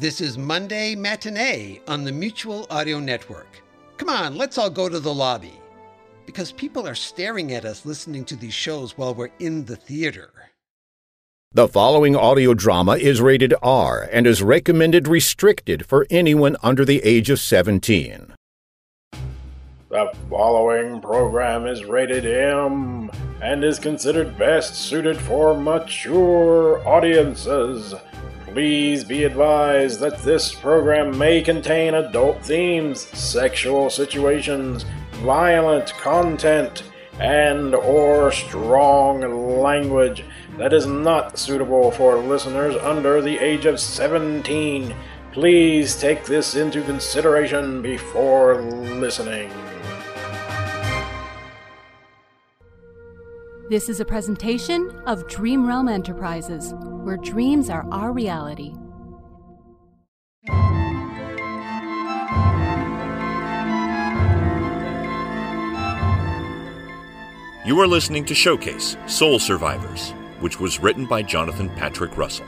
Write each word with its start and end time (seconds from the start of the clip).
This 0.00 0.22
is 0.22 0.38
Monday 0.38 0.94
Matinee 0.94 1.82
on 1.86 2.04
the 2.04 2.10
Mutual 2.10 2.66
Audio 2.70 3.00
Network. 3.00 3.62
Come 3.98 4.08
on, 4.08 4.38
let's 4.38 4.56
all 4.56 4.70
go 4.70 4.88
to 4.88 4.98
the 4.98 5.12
lobby. 5.12 5.60
Because 6.24 6.52
people 6.52 6.88
are 6.88 6.94
staring 6.94 7.52
at 7.52 7.66
us 7.66 7.84
listening 7.84 8.24
to 8.24 8.34
these 8.34 8.54
shows 8.54 8.96
while 8.96 9.14
we're 9.14 9.28
in 9.40 9.66
the 9.66 9.76
theater. 9.76 10.30
The 11.52 11.68
following 11.68 12.16
audio 12.16 12.54
drama 12.54 12.96
is 12.96 13.20
rated 13.20 13.52
R 13.62 14.08
and 14.10 14.26
is 14.26 14.42
recommended 14.42 15.06
restricted 15.06 15.84
for 15.84 16.06
anyone 16.08 16.56
under 16.62 16.86
the 16.86 17.04
age 17.04 17.28
of 17.28 17.38
17. 17.38 18.32
The 19.90 20.12
following 20.30 21.02
program 21.02 21.66
is 21.66 21.84
rated 21.84 22.24
M 22.24 23.10
and 23.42 23.62
is 23.62 23.78
considered 23.78 24.38
best 24.38 24.76
suited 24.76 25.18
for 25.18 25.54
mature 25.54 26.88
audiences. 26.88 27.94
Please 28.52 29.04
be 29.04 29.22
advised 29.22 30.00
that 30.00 30.18
this 30.24 30.52
program 30.52 31.16
may 31.16 31.40
contain 31.40 31.94
adult 31.94 32.44
themes, 32.44 33.00
sexual 33.16 33.88
situations, 33.88 34.84
violent 35.22 35.92
content, 35.94 36.82
and 37.20 37.76
or 37.76 38.32
strong 38.32 39.60
language 39.60 40.24
that 40.58 40.72
is 40.72 40.86
not 40.86 41.38
suitable 41.38 41.92
for 41.92 42.16
listeners 42.18 42.74
under 42.76 43.22
the 43.22 43.38
age 43.38 43.66
of 43.66 43.78
17. 43.78 44.96
Please 45.30 45.96
take 45.96 46.24
this 46.24 46.56
into 46.56 46.82
consideration 46.82 47.80
before 47.80 48.60
listening. 48.62 49.48
This 53.70 53.88
is 53.88 54.00
a 54.00 54.04
presentation 54.04 54.90
of 55.06 55.28
Dream 55.28 55.64
Realm 55.64 55.88
Enterprises, 55.88 56.74
where 57.04 57.16
dreams 57.16 57.70
are 57.70 57.86
our 57.92 58.10
reality. 58.10 58.74
You 67.64 67.78
are 67.78 67.86
listening 67.86 68.24
to 68.24 68.34
Showcase 68.34 68.96
Sole 69.06 69.38
Survivors, 69.38 70.14
which 70.40 70.58
was 70.58 70.80
written 70.80 71.06
by 71.06 71.22
Jonathan 71.22 71.70
Patrick 71.70 72.16
Russell. 72.16 72.46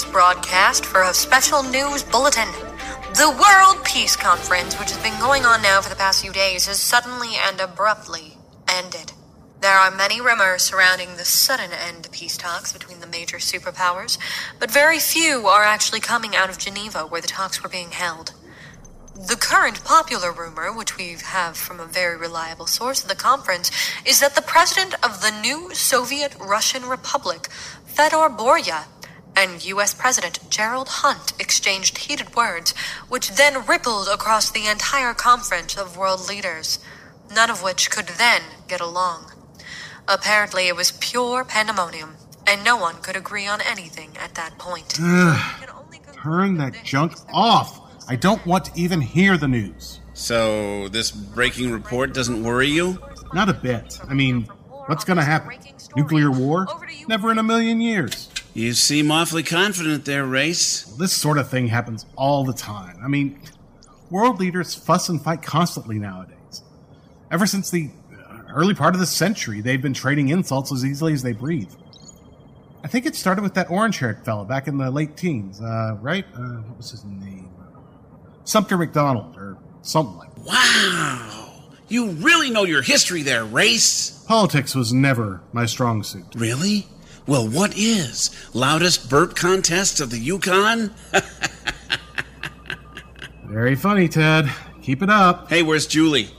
This 0.00 0.12
broadcast 0.12 0.86
for 0.86 1.02
a 1.02 1.12
special 1.12 1.62
news 1.62 2.02
bulletin. 2.02 2.48
The 3.14 3.36
World 3.38 3.84
Peace 3.84 4.16
Conference, 4.16 4.78
which 4.78 4.90
has 4.90 5.02
been 5.02 5.18
going 5.20 5.44
on 5.44 5.60
now 5.60 5.82
for 5.82 5.90
the 5.90 5.96
past 5.96 6.22
few 6.22 6.32
days, 6.32 6.66
has 6.68 6.78
suddenly 6.78 7.30
and 7.36 7.60
abruptly 7.60 8.38
ended. 8.66 9.12
There 9.60 9.74
are 9.74 9.90
many 9.90 10.20
rumors 10.20 10.62
surrounding 10.62 11.16
the 11.16 11.24
sudden 11.24 11.70
end 11.72 12.04
to 12.04 12.10
peace 12.10 12.38
talks 12.38 12.72
between 12.72 13.00
the 13.00 13.06
major 13.06 13.38
superpowers, 13.38 14.16
but 14.58 14.70
very 14.70 14.98
few 14.98 15.46
are 15.48 15.64
actually 15.64 16.00
coming 16.00 16.34
out 16.34 16.48
of 16.48 16.56
Geneva 16.56 17.00
where 17.00 17.20
the 17.20 17.28
talks 17.28 17.62
were 17.62 17.68
being 17.68 17.90
held. 17.90 18.32
The 19.14 19.36
current 19.36 19.84
popular 19.84 20.32
rumor, 20.32 20.72
which 20.72 20.96
we 20.96 21.16
have 21.24 21.58
from 21.58 21.78
a 21.78 21.84
very 21.84 22.16
reliable 22.16 22.66
source 22.66 23.02
at 23.02 23.10
the 23.10 23.16
conference, 23.16 23.70
is 24.06 24.20
that 24.20 24.34
the 24.34 24.40
president 24.40 24.94
of 25.04 25.20
the 25.20 25.30
new 25.42 25.74
Soviet 25.74 26.34
Russian 26.40 26.86
Republic, 26.86 27.48
Fedor 27.84 28.30
Borya, 28.30 28.84
and 29.36 29.64
U.S. 29.64 29.94
President 29.94 30.38
Gerald 30.50 30.88
Hunt 30.88 31.32
exchanged 31.38 31.98
heated 31.98 32.34
words, 32.34 32.74
which 33.08 33.30
then 33.30 33.66
rippled 33.66 34.08
across 34.08 34.50
the 34.50 34.66
entire 34.66 35.14
conference 35.14 35.76
of 35.76 35.96
world 35.96 36.28
leaders, 36.28 36.78
none 37.34 37.50
of 37.50 37.62
which 37.62 37.90
could 37.90 38.06
then 38.06 38.42
get 38.68 38.80
along. 38.80 39.32
Apparently, 40.08 40.68
it 40.68 40.76
was 40.76 40.92
pure 40.92 41.44
pandemonium, 41.44 42.16
and 42.46 42.64
no 42.64 42.76
one 42.76 42.96
could 42.96 43.16
agree 43.16 43.46
on 43.46 43.60
anything 43.60 44.10
at 44.18 44.34
that 44.34 44.58
point. 44.58 44.90
Turn 46.22 46.56
that 46.58 46.74
junk 46.84 47.14
off. 47.32 47.80
I 48.08 48.16
don't 48.16 48.44
want 48.44 48.66
to 48.66 48.72
even 48.74 49.00
hear 49.00 49.36
the 49.36 49.48
news. 49.48 50.00
So, 50.14 50.88
this 50.88 51.10
breaking 51.10 51.70
report 51.70 52.12
doesn't 52.12 52.42
worry 52.42 52.66
you? 52.66 52.98
Not 53.32 53.48
a 53.48 53.54
bit. 53.54 53.98
I 54.08 54.14
mean, 54.14 54.42
what's 54.86 55.04
going 55.04 55.16
to 55.16 55.22
happen? 55.22 55.58
Nuclear 55.96 56.30
war? 56.30 56.66
Never 57.08 57.30
in 57.30 57.38
a 57.38 57.42
million 57.42 57.80
years. 57.80 58.28
You 58.60 58.74
seem 58.74 59.10
awfully 59.10 59.42
confident 59.42 60.04
there, 60.04 60.26
Race. 60.26 60.82
This 60.82 61.14
sort 61.14 61.38
of 61.38 61.48
thing 61.48 61.68
happens 61.68 62.04
all 62.14 62.44
the 62.44 62.52
time. 62.52 62.98
I 63.02 63.08
mean, 63.08 63.40
world 64.10 64.38
leaders 64.38 64.74
fuss 64.74 65.08
and 65.08 65.18
fight 65.18 65.40
constantly 65.40 65.98
nowadays. 65.98 66.60
Ever 67.30 67.46
since 67.46 67.70
the 67.70 67.88
uh, 68.12 68.42
early 68.52 68.74
part 68.74 68.92
of 68.92 69.00
the 69.00 69.06
century, 69.06 69.62
they've 69.62 69.80
been 69.80 69.94
trading 69.94 70.28
insults 70.28 70.70
as 70.74 70.84
easily 70.84 71.14
as 71.14 71.22
they 71.22 71.32
breathe. 71.32 71.72
I 72.84 72.88
think 72.88 73.06
it 73.06 73.16
started 73.16 73.40
with 73.40 73.54
that 73.54 73.70
orange 73.70 73.98
haired 73.98 74.26
fella 74.26 74.44
back 74.44 74.68
in 74.68 74.76
the 74.76 74.90
late 74.90 75.16
teens, 75.16 75.58
uh, 75.62 75.96
right? 75.98 76.26
Uh, 76.34 76.58
what 76.58 76.76
was 76.76 76.90
his 76.90 77.02
name? 77.02 77.50
Sumter 78.44 78.76
McDonald, 78.76 79.38
or 79.38 79.56
something 79.80 80.18
like 80.18 80.34
that. 80.34 80.44
Wow! 80.44 81.62
You 81.88 82.10
really 82.10 82.50
know 82.50 82.64
your 82.64 82.82
history 82.82 83.22
there, 83.22 83.46
Race. 83.46 84.22
Politics 84.28 84.74
was 84.74 84.92
never 84.92 85.40
my 85.54 85.64
strong 85.64 86.02
suit. 86.02 86.26
Really? 86.34 86.86
Well, 87.30 87.46
what 87.46 87.78
is? 87.78 88.30
Loudest 88.54 89.08
burp 89.08 89.36
contest 89.36 90.00
of 90.00 90.10
the 90.10 90.18
Yukon? 90.18 90.90
Very 93.44 93.76
funny, 93.76 94.08
Ted. 94.08 94.50
Keep 94.82 95.04
it 95.04 95.10
up. 95.10 95.48
Hey, 95.48 95.62
where's 95.62 95.86
Julie? 95.86 96.30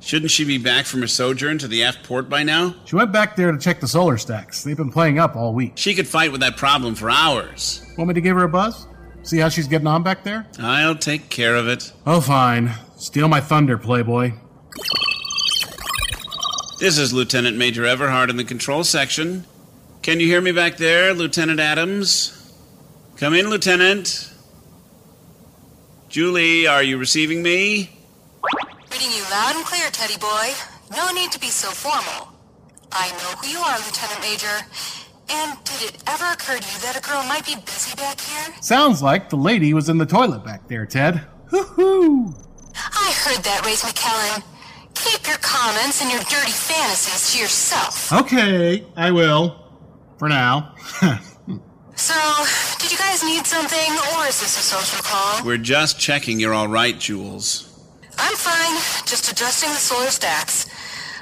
Shouldn't 0.00 0.32
she 0.32 0.44
be 0.44 0.58
back 0.58 0.86
from 0.86 1.02
her 1.02 1.06
sojourn 1.06 1.58
to 1.58 1.68
the 1.68 1.84
aft 1.84 2.02
port 2.02 2.28
by 2.28 2.42
now? 2.42 2.74
She 2.86 2.96
went 2.96 3.12
back 3.12 3.36
there 3.36 3.52
to 3.52 3.58
check 3.58 3.78
the 3.78 3.86
solar 3.86 4.18
stacks. 4.18 4.64
They've 4.64 4.76
been 4.76 4.90
playing 4.90 5.20
up 5.20 5.36
all 5.36 5.54
week. 5.54 5.74
She 5.76 5.94
could 5.94 6.08
fight 6.08 6.32
with 6.32 6.40
that 6.40 6.56
problem 6.56 6.96
for 6.96 7.08
hours. 7.08 7.86
Want 7.96 8.08
me 8.08 8.14
to 8.14 8.20
give 8.20 8.36
her 8.36 8.42
a 8.42 8.48
buzz? 8.48 8.88
See 9.22 9.38
how 9.38 9.48
she's 9.48 9.68
getting 9.68 9.86
on 9.86 10.02
back 10.02 10.24
there? 10.24 10.48
I'll 10.58 10.96
take 10.96 11.28
care 11.28 11.54
of 11.54 11.68
it. 11.68 11.92
Oh, 12.04 12.20
fine. 12.20 12.72
Steal 12.96 13.28
my 13.28 13.40
thunder, 13.40 13.78
Playboy. 13.78 14.32
This 16.80 16.98
is 16.98 17.12
Lieutenant 17.12 17.56
Major 17.56 17.86
Everhard 17.86 18.28
in 18.28 18.36
the 18.36 18.42
control 18.42 18.82
section. 18.82 19.44
Can 20.02 20.18
you 20.18 20.26
hear 20.26 20.40
me 20.40 20.50
back 20.50 20.78
there, 20.78 21.14
Lieutenant 21.14 21.60
Adams? 21.60 22.52
Come 23.18 23.34
in, 23.34 23.48
Lieutenant. 23.48 24.32
Julie, 26.08 26.66
are 26.66 26.82
you 26.82 26.98
receiving 26.98 27.40
me? 27.40 27.88
Reading 28.90 29.12
you 29.12 29.22
loud 29.30 29.54
and 29.54 29.64
clear, 29.64 29.88
Teddy 29.90 30.18
boy. 30.18 30.50
No 30.96 31.12
need 31.12 31.30
to 31.30 31.38
be 31.38 31.46
so 31.46 31.70
formal. 31.70 32.34
I 32.90 33.10
know 33.10 33.38
who 33.38 33.46
you 33.46 33.60
are, 33.60 33.78
Lieutenant 33.78 34.20
Major. 34.20 34.66
And 35.30 35.56
did 35.62 35.94
it 35.94 36.02
ever 36.08 36.24
occur 36.32 36.58
to 36.58 36.74
you 36.74 36.80
that 36.80 36.98
a 36.98 37.00
girl 37.00 37.22
might 37.22 37.46
be 37.46 37.54
busy 37.54 37.94
back 37.94 38.20
here? 38.20 38.54
Sounds 38.60 39.04
like 39.04 39.30
the 39.30 39.36
lady 39.36 39.72
was 39.72 39.88
in 39.88 39.98
the 39.98 40.06
toilet 40.06 40.44
back 40.44 40.66
there, 40.66 40.84
Ted. 40.84 41.22
Hoo 41.46 41.62
hoo! 41.62 42.34
I 42.74 43.12
heard 43.24 43.44
that, 43.44 43.62
Race 43.64 43.84
McKellen. 43.84 44.42
Keep 44.94 45.28
your 45.28 45.38
comments 45.38 46.02
and 46.02 46.10
your 46.10 46.22
dirty 46.22 46.50
fantasies 46.50 47.32
to 47.32 47.38
yourself. 47.38 48.12
Okay, 48.12 48.84
I 48.96 49.12
will. 49.12 49.61
For 50.22 50.28
now. 50.28 50.76
So, 51.96 52.14
did 52.78 52.92
you 52.92 52.96
guys 52.96 53.24
need 53.24 53.44
something, 53.44 53.90
or 54.14 54.26
is 54.28 54.38
this 54.40 54.56
a 54.56 54.62
social 54.62 55.02
call? 55.02 55.44
We're 55.44 55.58
just 55.58 55.98
checking 55.98 56.38
you're 56.38 56.54
all 56.54 56.68
right, 56.68 56.96
Jules. 56.96 57.68
I'm 58.18 58.36
fine, 58.36 58.80
just 59.04 59.32
adjusting 59.32 59.70
the 59.70 59.74
solar 59.74 60.10
stacks. 60.10 60.70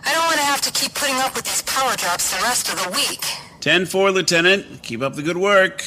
I 0.04 0.12
don't 0.12 0.26
want 0.26 0.36
to 0.36 0.44
have 0.44 0.60
to 0.60 0.70
keep 0.72 0.92
putting 0.92 1.16
up 1.16 1.34
with 1.34 1.46
these 1.46 1.62
power 1.62 1.96
drops 1.96 2.36
the 2.36 2.42
rest 2.42 2.70
of 2.70 2.84
the 2.84 2.90
week. 2.90 3.24
10 3.60 3.86
4, 3.86 4.10
Lieutenant. 4.10 4.82
Keep 4.82 5.00
up 5.00 5.14
the 5.14 5.22
good 5.22 5.38
work. 5.38 5.82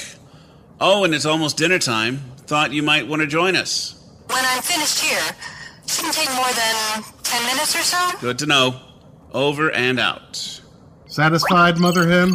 Oh, 0.82 1.04
and 1.04 1.14
it's 1.14 1.28
almost 1.28 1.56
dinner 1.56 1.78
time. 1.78 2.18
Thought 2.48 2.72
you 2.72 2.82
might 2.82 3.08
want 3.08 3.22
to 3.22 3.28
join 3.28 3.56
us. 3.56 3.94
When 4.26 4.44
I'm 4.44 4.64
finished 4.64 5.00
here, 5.00 5.22
shouldn't 5.86 6.16
take 6.16 6.34
more 6.36 6.52
than 6.52 7.04
10 7.22 7.46
minutes 7.46 7.76
or 7.76 7.84
so. 7.84 8.18
Good 8.22 8.40
to 8.40 8.48
know. 8.48 8.82
Over 9.34 9.70
and 9.72 10.00
out. 10.00 10.62
Satisfied, 11.06 11.78
Mother 11.78 12.10
Hen? 12.10 12.34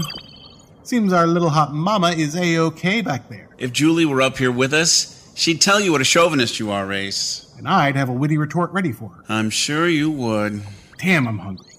Seems 0.89 1.13
our 1.13 1.27
little 1.27 1.51
hot 1.51 1.75
mama 1.75 2.13
is 2.13 2.35
A-OK 2.35 3.03
back 3.03 3.29
there. 3.29 3.51
If 3.59 3.75
Julie 3.75 4.07
were 4.07 4.23
up 4.23 4.39
here 4.39 4.51
with 4.51 4.73
us, 4.73 5.31
she'd 5.35 5.61
tell 5.61 5.79
you 5.83 5.93
what 5.93 6.01
a 6.01 6.05
chauvinist 6.05 6.59
you 6.59 6.71
are, 6.71 6.87
Race. 6.87 7.55
And 7.59 7.69
I'd 7.69 7.95
have 7.95 8.09
a 8.09 8.13
witty 8.15 8.39
retort 8.39 8.73
ready 8.73 8.93
for 8.93 9.11
her. 9.11 9.23
I'm 9.29 9.51
sure 9.51 9.87
you 9.87 10.11
would. 10.11 10.63
Damn, 10.97 11.29
I'm 11.29 11.41
hungry. 11.41 11.75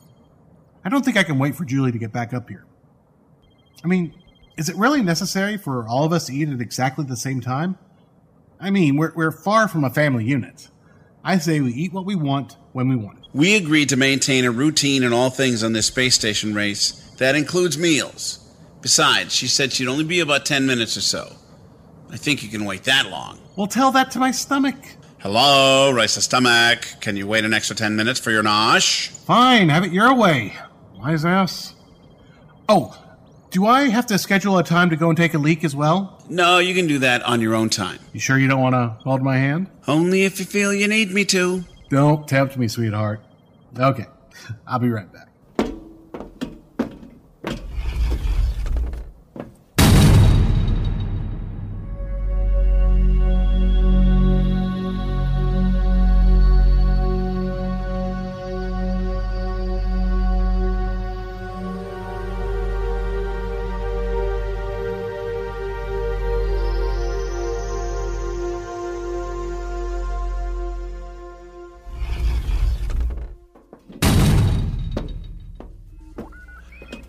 I 0.85 0.89
don't 0.89 1.03
think 1.03 1.17
I 1.17 1.23
can 1.23 1.39
wait 1.39 1.55
for 1.55 1.65
Julie 1.65 1.91
to 1.91 1.97
get 1.97 2.11
back 2.11 2.35
up 2.35 2.49
here. 2.49 2.67
I 3.83 3.87
mean, 3.87 4.13
is 4.57 4.69
it 4.69 4.75
really 4.75 5.01
necessary 5.01 5.57
for 5.57 5.87
all 5.87 6.03
of 6.03 6.13
us 6.13 6.27
to 6.27 6.33
eat 6.35 6.47
at 6.47 6.61
exactly 6.61 7.03
the 7.03 7.17
same 7.17 7.41
time? 7.41 7.79
I 8.59 8.69
mean, 8.69 8.95
we're, 8.95 9.13
we're 9.15 9.31
far 9.31 9.67
from 9.67 9.83
a 9.85 9.89
family 9.89 10.25
unit. 10.25 10.69
I 11.23 11.39
say 11.39 11.61
we 11.61 11.73
eat 11.73 11.93
what 11.93 12.05
we 12.05 12.13
want 12.13 12.57
when 12.73 12.87
we 12.87 12.95
want 12.95 13.17
it. 13.17 13.25
We 13.33 13.55
agreed 13.55 13.89
to 13.89 13.97
maintain 13.97 14.45
a 14.45 14.51
routine 14.51 15.01
in 15.01 15.13
all 15.13 15.31
things 15.31 15.63
on 15.63 15.73
this 15.73 15.87
space 15.87 16.13
station 16.13 16.53
race. 16.53 16.91
That 17.17 17.35
includes 17.35 17.75
meals. 17.75 18.45
Besides, 18.81 19.33
she 19.33 19.47
said 19.47 19.73
she'd 19.73 19.87
only 19.87 20.03
be 20.03 20.19
about 20.19 20.45
10 20.45 20.65
minutes 20.65 20.95
or 20.95 21.01
so. 21.01 21.35
I 22.11 22.17
think 22.17 22.43
you 22.43 22.49
can 22.49 22.65
wait 22.65 22.83
that 22.85 23.09
long. 23.09 23.39
Well, 23.55 23.67
tell 23.67 23.91
that 23.91 24.11
to 24.11 24.19
my 24.19 24.31
stomach. 24.31 24.75
Hello, 25.19 25.91
Race 25.91 26.15
the 26.15 26.21
Stomach. 26.21 26.87
Can 27.01 27.17
you 27.17 27.27
wait 27.27 27.43
an 27.43 27.53
extra 27.53 27.75
10 27.75 27.95
minutes 27.95 28.19
for 28.19 28.31
your 28.31 28.41
nosh? 28.41 29.09
Fine, 29.25 29.69
have 29.69 29.83
it 29.83 29.91
your 29.91 30.15
way. 30.15 30.53
Wise 30.97 31.25
ass. 31.25 31.75
Oh, 32.69 32.97
do 33.51 33.65
I 33.65 33.89
have 33.89 34.05
to 34.07 34.17
schedule 34.17 34.57
a 34.57 34.63
time 34.63 34.89
to 34.91 34.95
go 34.95 35.09
and 35.09 35.17
take 35.17 35.33
a 35.33 35.37
leak 35.37 35.63
as 35.63 35.75
well? 35.75 36.23
No, 36.29 36.59
you 36.59 36.73
can 36.73 36.87
do 36.87 36.99
that 36.99 37.21
on 37.23 37.41
your 37.41 37.55
own 37.55 37.69
time. 37.69 37.99
You 38.13 38.19
sure 38.19 38.37
you 38.37 38.47
don't 38.47 38.61
want 38.61 38.75
to 38.75 38.95
hold 39.03 39.21
my 39.21 39.37
hand? 39.37 39.69
Only 39.87 40.23
if 40.23 40.39
you 40.39 40.45
feel 40.45 40.73
you 40.73 40.87
need 40.87 41.11
me 41.11 41.25
to. 41.25 41.63
Don't 41.89 42.27
tempt 42.27 42.57
me, 42.57 42.67
sweetheart. 42.67 43.21
Okay, 43.77 44.05
I'll 44.67 44.79
be 44.79 44.89
right 44.89 45.11
back. 45.11 45.28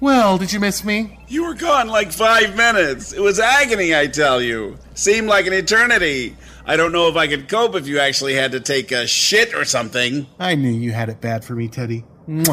Well, 0.01 0.39
did 0.39 0.53
you 0.53 0.61
miss 0.61 0.83
me? 0.83 1.19
You 1.29 1.45
were 1.47 1.55
gone 1.55 1.89
like 1.89 2.11
five 2.11 2.57
minutes. 2.57 3.13
It 3.13 3.21
was 3.21 3.39
agony, 3.39 3.95
I 3.95 4.07
tell 4.07 4.41
you. 4.41 4.79
Seemed 4.95 5.29
like 5.29 5.47
an 5.47 5.53
eternity. 5.53 6.37
I 6.65 6.77
don't 6.77 6.93
know 6.93 7.09
if 7.09 7.17
I 7.17 7.27
could 7.29 7.49
cope 7.49 7.75
if 7.75 7.87
you 7.87 7.99
actually 7.99 8.35
had 8.35 8.53
to 8.53 8.61
take 8.61 8.93
a 8.93 9.07
shit 9.07 9.55
or 9.55 9.65
something. 9.67 10.27
I 10.39 10.55
knew 10.55 10.71
you 10.71 10.93
had 10.93 11.11
it 11.11 11.21
bad 11.21 11.45
for 11.45 11.55
me, 11.55 11.69
Teddy. 11.69 12.05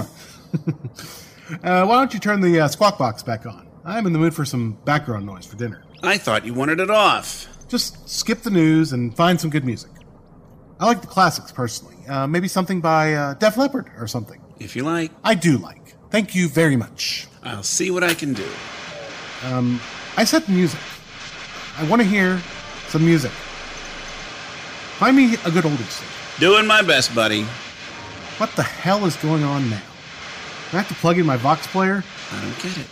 Uh, 1.63 1.85
why 1.85 1.95
don't 1.95 2.13
you 2.13 2.19
turn 2.19 2.41
the 2.41 2.59
uh, 2.59 2.67
squawk 2.67 2.97
box 2.97 3.23
back 3.23 3.45
on? 3.45 3.65
I'm 3.85 4.05
in 4.05 4.11
the 4.11 4.19
mood 4.19 4.33
for 4.33 4.43
some 4.43 4.73
background 4.83 5.25
noise 5.25 5.45
for 5.45 5.55
dinner. 5.55 5.85
I 6.03 6.17
thought 6.17 6.45
you 6.45 6.53
wanted 6.53 6.81
it 6.81 6.89
off. 6.89 7.47
Just 7.69 8.09
skip 8.09 8.41
the 8.41 8.49
news 8.49 8.91
and 8.91 9.15
find 9.15 9.39
some 9.39 9.49
good 9.49 9.63
music. 9.63 9.91
I 10.77 10.85
like 10.87 10.99
the 10.99 11.07
classics 11.07 11.53
personally. 11.53 11.95
Uh, 12.05 12.27
maybe 12.27 12.49
something 12.49 12.81
by 12.81 13.13
uh, 13.13 13.33
Def 13.35 13.55
Leppard 13.55 13.89
or 13.97 14.07
something. 14.07 14.41
If 14.59 14.75
you 14.75 14.83
like. 14.83 15.11
I 15.23 15.35
do 15.35 15.57
like. 15.57 15.95
Thank 16.11 16.35
you 16.35 16.49
very 16.49 16.75
much. 16.75 17.27
I'll 17.47 17.63
see 17.63 17.91
what 17.91 18.03
I 18.03 18.13
can 18.13 18.33
do. 18.33 18.47
Um, 19.45 19.79
I 20.17 20.25
said 20.25 20.47
music. 20.49 20.79
I 21.77 21.85
want 21.85 22.01
to 22.01 22.07
hear 22.07 22.41
some 22.89 23.05
music. 23.05 23.31
Find 24.99 25.15
me 25.15 25.35
a 25.45 25.51
good 25.51 25.63
oldies 25.63 25.87
station. 25.87 26.13
Doing 26.39 26.67
my 26.67 26.81
best, 26.81 27.15
buddy. 27.15 27.43
What 28.37 28.51
the 28.57 28.63
hell 28.63 29.05
is 29.05 29.15
going 29.15 29.43
on 29.43 29.69
now? 29.69 29.81
Do 30.71 30.77
I 30.77 30.81
have 30.81 30.89
to 30.89 30.95
plug 30.95 31.17
in 31.19 31.25
my 31.25 31.37
Vox 31.37 31.65
player? 31.67 32.03
I 32.33 32.41
don't 32.41 32.61
get 32.61 32.77
it. 32.77 32.87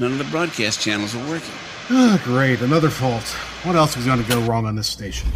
None 0.00 0.12
of 0.12 0.18
the 0.18 0.24
broadcast 0.24 0.80
channels 0.80 1.14
are 1.14 1.28
working. 1.28 1.54
Oh, 1.90 2.20
great, 2.24 2.62
another 2.62 2.90
fault. 2.90 3.22
What 3.62 3.76
else 3.76 3.94
was 3.96 4.04
going 4.04 4.22
to 4.22 4.28
go 4.28 4.40
wrong 4.40 4.66
on 4.66 4.74
this 4.74 4.88
station? 4.88 5.30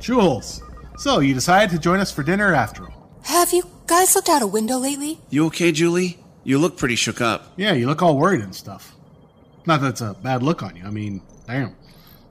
Jules, 0.00 0.62
so 0.96 1.18
you 1.18 1.34
decided 1.34 1.70
to 1.70 1.78
join 1.78 2.00
us 2.00 2.10
for 2.10 2.22
dinner 2.22 2.54
after 2.54 2.84
all? 2.84 3.20
Have 3.24 3.52
you 3.52 3.64
guys 3.86 4.14
looked 4.14 4.30
out 4.30 4.40
a 4.40 4.46
window 4.46 4.78
lately? 4.78 5.20
You 5.28 5.46
okay, 5.46 5.70
Julie? 5.70 6.21
You 6.44 6.58
look 6.58 6.76
pretty 6.76 6.96
shook 6.96 7.20
up. 7.20 7.52
Yeah, 7.56 7.72
you 7.72 7.86
look 7.86 8.02
all 8.02 8.16
worried 8.16 8.40
and 8.40 8.54
stuff. 8.54 8.94
Not 9.66 9.80
that 9.80 9.90
it's 9.90 10.00
a 10.00 10.14
bad 10.14 10.42
look 10.42 10.62
on 10.62 10.76
you. 10.76 10.84
I 10.84 10.90
mean, 10.90 11.22
damn, 11.46 11.76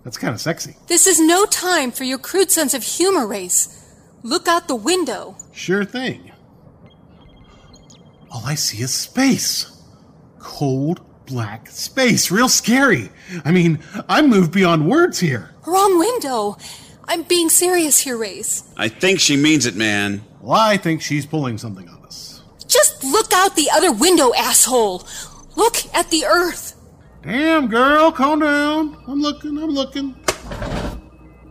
that's 0.03 0.17
kind 0.17 0.33
of 0.33 0.41
sexy. 0.41 0.75
This 0.87 1.07
is 1.07 1.19
no 1.19 1.45
time 1.45 1.91
for 1.91 2.03
your 2.03 2.17
crude 2.17 2.51
sense 2.51 2.73
of 2.73 2.83
humor, 2.83 3.25
Race. 3.25 3.77
Look 4.23 4.47
out 4.47 4.67
the 4.67 4.75
window. 4.75 5.35
Sure 5.53 5.85
thing. 5.85 6.31
All 8.29 8.43
I 8.45 8.55
see 8.55 8.81
is 8.81 8.93
space. 8.93 9.81
Cold, 10.39 11.01
black 11.25 11.69
space. 11.69 12.31
Real 12.31 12.49
scary. 12.49 13.09
I 13.45 13.51
mean, 13.51 13.79
I'm 14.07 14.29
moved 14.29 14.51
beyond 14.51 14.87
words 14.89 15.19
here. 15.19 15.51
Wrong 15.65 15.99
window. 15.99 16.57
I'm 17.07 17.23
being 17.23 17.49
serious 17.49 17.99
here, 17.99 18.17
Race. 18.17 18.63
I 18.77 18.87
think 18.87 19.19
she 19.19 19.35
means 19.35 19.65
it, 19.65 19.75
man. 19.75 20.23
Well, 20.39 20.59
I 20.59 20.77
think 20.77 21.01
she's 21.01 21.25
pulling 21.25 21.57
something 21.57 21.87
on 21.89 22.05
us. 22.05 22.41
Just 22.67 23.03
look 23.03 23.20
out 23.33 23.55
the 23.55 23.69
other 23.73 23.91
window, 23.91 24.33
asshole. 24.33 25.07
Look 25.55 25.77
at 25.93 26.09
the 26.09 26.25
Earth. 26.25 26.75
Damn, 27.23 27.67
girl, 27.67 28.11
calm 28.11 28.39
down. 28.39 28.97
I'm 29.07 29.21
looking, 29.21 29.57
I'm 29.57 29.69
looking. 29.69 30.13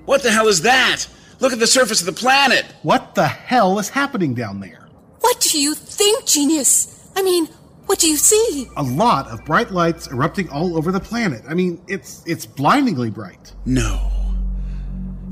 What 0.04 0.22
the 0.22 0.30
hell 0.30 0.48
is 0.48 0.62
that? 0.62 1.06
Look 1.38 1.52
at 1.52 1.58
the 1.58 1.66
surface 1.66 2.00
of 2.00 2.06
the 2.06 2.12
planet. 2.12 2.66
What 2.82 3.14
the 3.14 3.26
hell 3.26 3.78
is 3.78 3.88
happening 3.88 4.34
down 4.34 4.60
there? 4.60 4.88
What 5.20 5.40
do 5.40 5.60
you 5.60 5.74
think, 5.74 6.26
genius? 6.26 7.08
I 7.16 7.22
mean, 7.22 7.46
what 7.86 7.98
do 7.98 8.08
you 8.08 8.16
see? 8.16 8.68
A 8.76 8.82
lot 8.82 9.28
of 9.28 9.44
bright 9.44 9.70
lights 9.70 10.08
erupting 10.08 10.48
all 10.50 10.76
over 10.76 10.92
the 10.92 11.00
planet. 11.00 11.42
I 11.48 11.54
mean, 11.54 11.80
it's 11.88 12.22
it's 12.26 12.46
blindingly 12.46 13.10
bright. 13.10 13.52
No. 13.64 14.10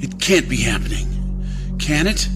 It 0.00 0.20
can't 0.20 0.48
be 0.48 0.56
happening. 0.56 1.08
Can 1.78 2.06
it? 2.06 2.28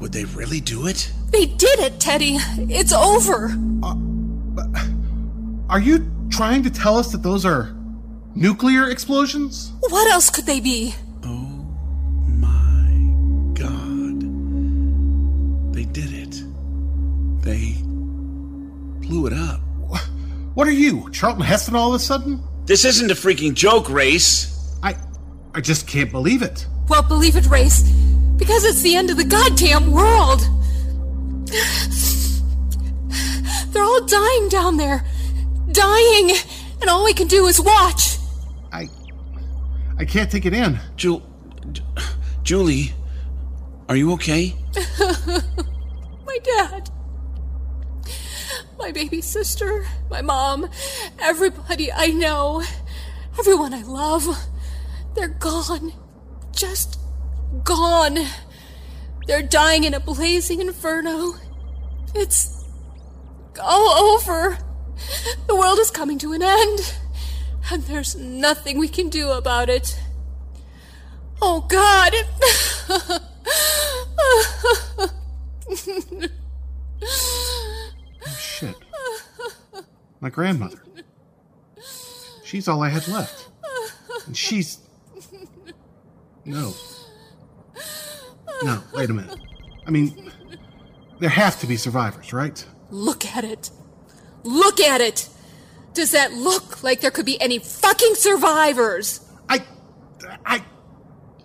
Would 0.00 0.12
they 0.12 0.24
really 0.24 0.60
do 0.60 0.86
it? 0.86 1.10
They 1.30 1.46
did 1.46 1.80
it, 1.80 2.00
Teddy. 2.00 2.36
It's 2.72 2.92
over. 2.92 3.54
Uh, 3.82 3.96
are 5.68 5.80
you 5.80 6.10
trying 6.30 6.62
to 6.62 6.70
tell 6.70 6.96
us 6.96 7.12
that 7.12 7.22
those 7.22 7.44
are 7.44 7.74
nuclear 8.34 8.88
explosions? 8.90 9.72
What 9.80 10.10
else 10.10 10.30
could 10.30 10.46
they 10.46 10.60
be? 10.60 10.94
Oh 11.24 11.66
my 12.28 12.88
god. 13.54 14.20
They 15.74 15.84
did 15.84 16.12
it. 16.12 16.42
They 17.42 17.76
blew 19.06 19.26
it 19.26 19.32
up. 19.32 19.60
What 20.54 20.66
are 20.66 20.72
you, 20.72 21.10
Charlton 21.10 21.42
Heston 21.44 21.76
all 21.76 21.90
of 21.90 21.94
a 21.94 21.98
sudden? 21.98 22.42
This 22.64 22.84
isn't 22.84 23.10
a 23.10 23.14
freaking 23.14 23.52
joke, 23.52 23.90
Race. 23.90 24.74
I 24.82 24.96
I 25.54 25.60
just 25.60 25.86
can't 25.86 26.10
believe 26.10 26.42
it. 26.42 26.66
Well, 26.88 27.02
believe 27.02 27.36
it, 27.36 27.46
Race, 27.46 27.82
because 28.36 28.64
it's 28.64 28.80
the 28.80 28.96
end 28.96 29.10
of 29.10 29.16
the 29.18 29.24
goddamn 29.24 29.90
world. 29.92 30.40
They're 33.72 33.82
all 33.84 34.04
dying 34.06 34.48
down 34.48 34.76
there. 34.76 35.04
Dying, 35.70 36.30
and 36.80 36.88
all 36.90 37.04
we 37.04 37.12
can 37.12 37.28
do 37.28 37.46
is 37.46 37.60
watch. 37.60 38.18
I 38.72 38.88
I 39.98 40.04
can't 40.04 40.30
take 40.30 40.46
it 40.46 40.54
in. 40.54 40.78
Ju- 40.96 41.22
Ju- 41.72 41.82
Julie, 42.42 42.92
are 43.88 43.96
you 43.96 44.12
okay? 44.12 44.54
my 46.26 46.38
dad, 46.42 46.90
my 48.78 48.92
baby 48.92 49.20
sister, 49.20 49.86
my 50.10 50.22
mom, 50.22 50.68
everybody 51.20 51.92
I 51.92 52.08
know, 52.08 52.62
everyone 53.38 53.74
I 53.74 53.82
love, 53.82 54.26
they're 55.14 55.28
gone. 55.28 55.92
Just 56.52 56.98
gone. 57.64 58.18
They're 59.26 59.42
dying 59.42 59.84
in 59.84 59.92
a 59.94 60.00
blazing 60.00 60.60
inferno. 60.60 61.34
It's 62.14 62.64
all 63.60 64.14
over. 64.14 64.58
The 65.46 65.54
world 65.54 65.78
is 65.78 65.90
coming 65.90 66.18
to 66.20 66.32
an 66.32 66.42
end, 66.42 66.94
and 67.70 67.82
there's 67.82 68.16
nothing 68.16 68.78
we 68.78 68.88
can 68.88 69.08
do 69.08 69.30
about 69.30 69.68
it. 69.68 70.00
Oh, 71.42 71.60
God! 71.68 72.14
Oh, 78.28 78.36
shit. 78.38 78.74
My 80.20 80.30
grandmother. 80.30 80.78
She's 82.44 82.68
all 82.68 82.82
I 82.82 82.88
had 82.88 83.06
left. 83.08 83.48
And 84.26 84.36
she's. 84.36 84.78
No. 86.44 86.72
No, 88.62 88.82
wait 88.92 89.10
a 89.10 89.12
minute. 89.12 89.38
I 89.86 89.90
mean, 89.90 90.32
there 91.18 91.30
have 91.30 91.60
to 91.60 91.66
be 91.66 91.76
survivors, 91.76 92.32
right? 92.32 92.64
Look 92.90 93.24
at 93.24 93.44
it. 93.44 93.70
Look 94.42 94.80
at 94.80 95.00
it. 95.00 95.28
Does 95.94 96.12
that 96.12 96.32
look 96.32 96.82
like 96.82 97.00
there 97.00 97.10
could 97.10 97.26
be 97.26 97.40
any 97.40 97.58
fucking 97.58 98.14
survivors? 98.14 99.20
I. 99.48 99.64
I. 100.44 100.64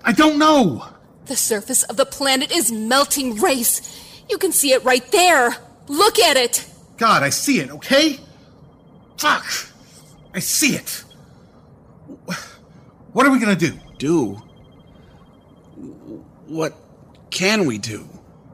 I 0.03 0.11
don't 0.11 0.37
know. 0.37 0.85
The 1.25 1.35
surface 1.35 1.83
of 1.83 1.97
the 1.97 2.05
planet 2.05 2.51
is 2.51 2.71
melting, 2.71 3.35
Race. 3.35 3.81
You 4.29 4.37
can 4.37 4.51
see 4.51 4.73
it 4.73 4.83
right 4.83 5.09
there. 5.11 5.55
Look 5.87 6.19
at 6.19 6.37
it. 6.37 6.65
God, 6.97 7.23
I 7.23 7.29
see 7.29 7.59
it, 7.59 7.71
okay? 7.71 8.19
Fuck. 9.17 9.45
I 10.33 10.39
see 10.39 10.75
it. 10.75 11.03
What 13.13 13.25
are 13.25 13.31
we 13.31 13.39
gonna 13.39 13.55
do? 13.55 13.73
Do? 13.97 14.41
What 16.47 16.73
can 17.31 17.65
we 17.65 17.77
do? 17.77 18.07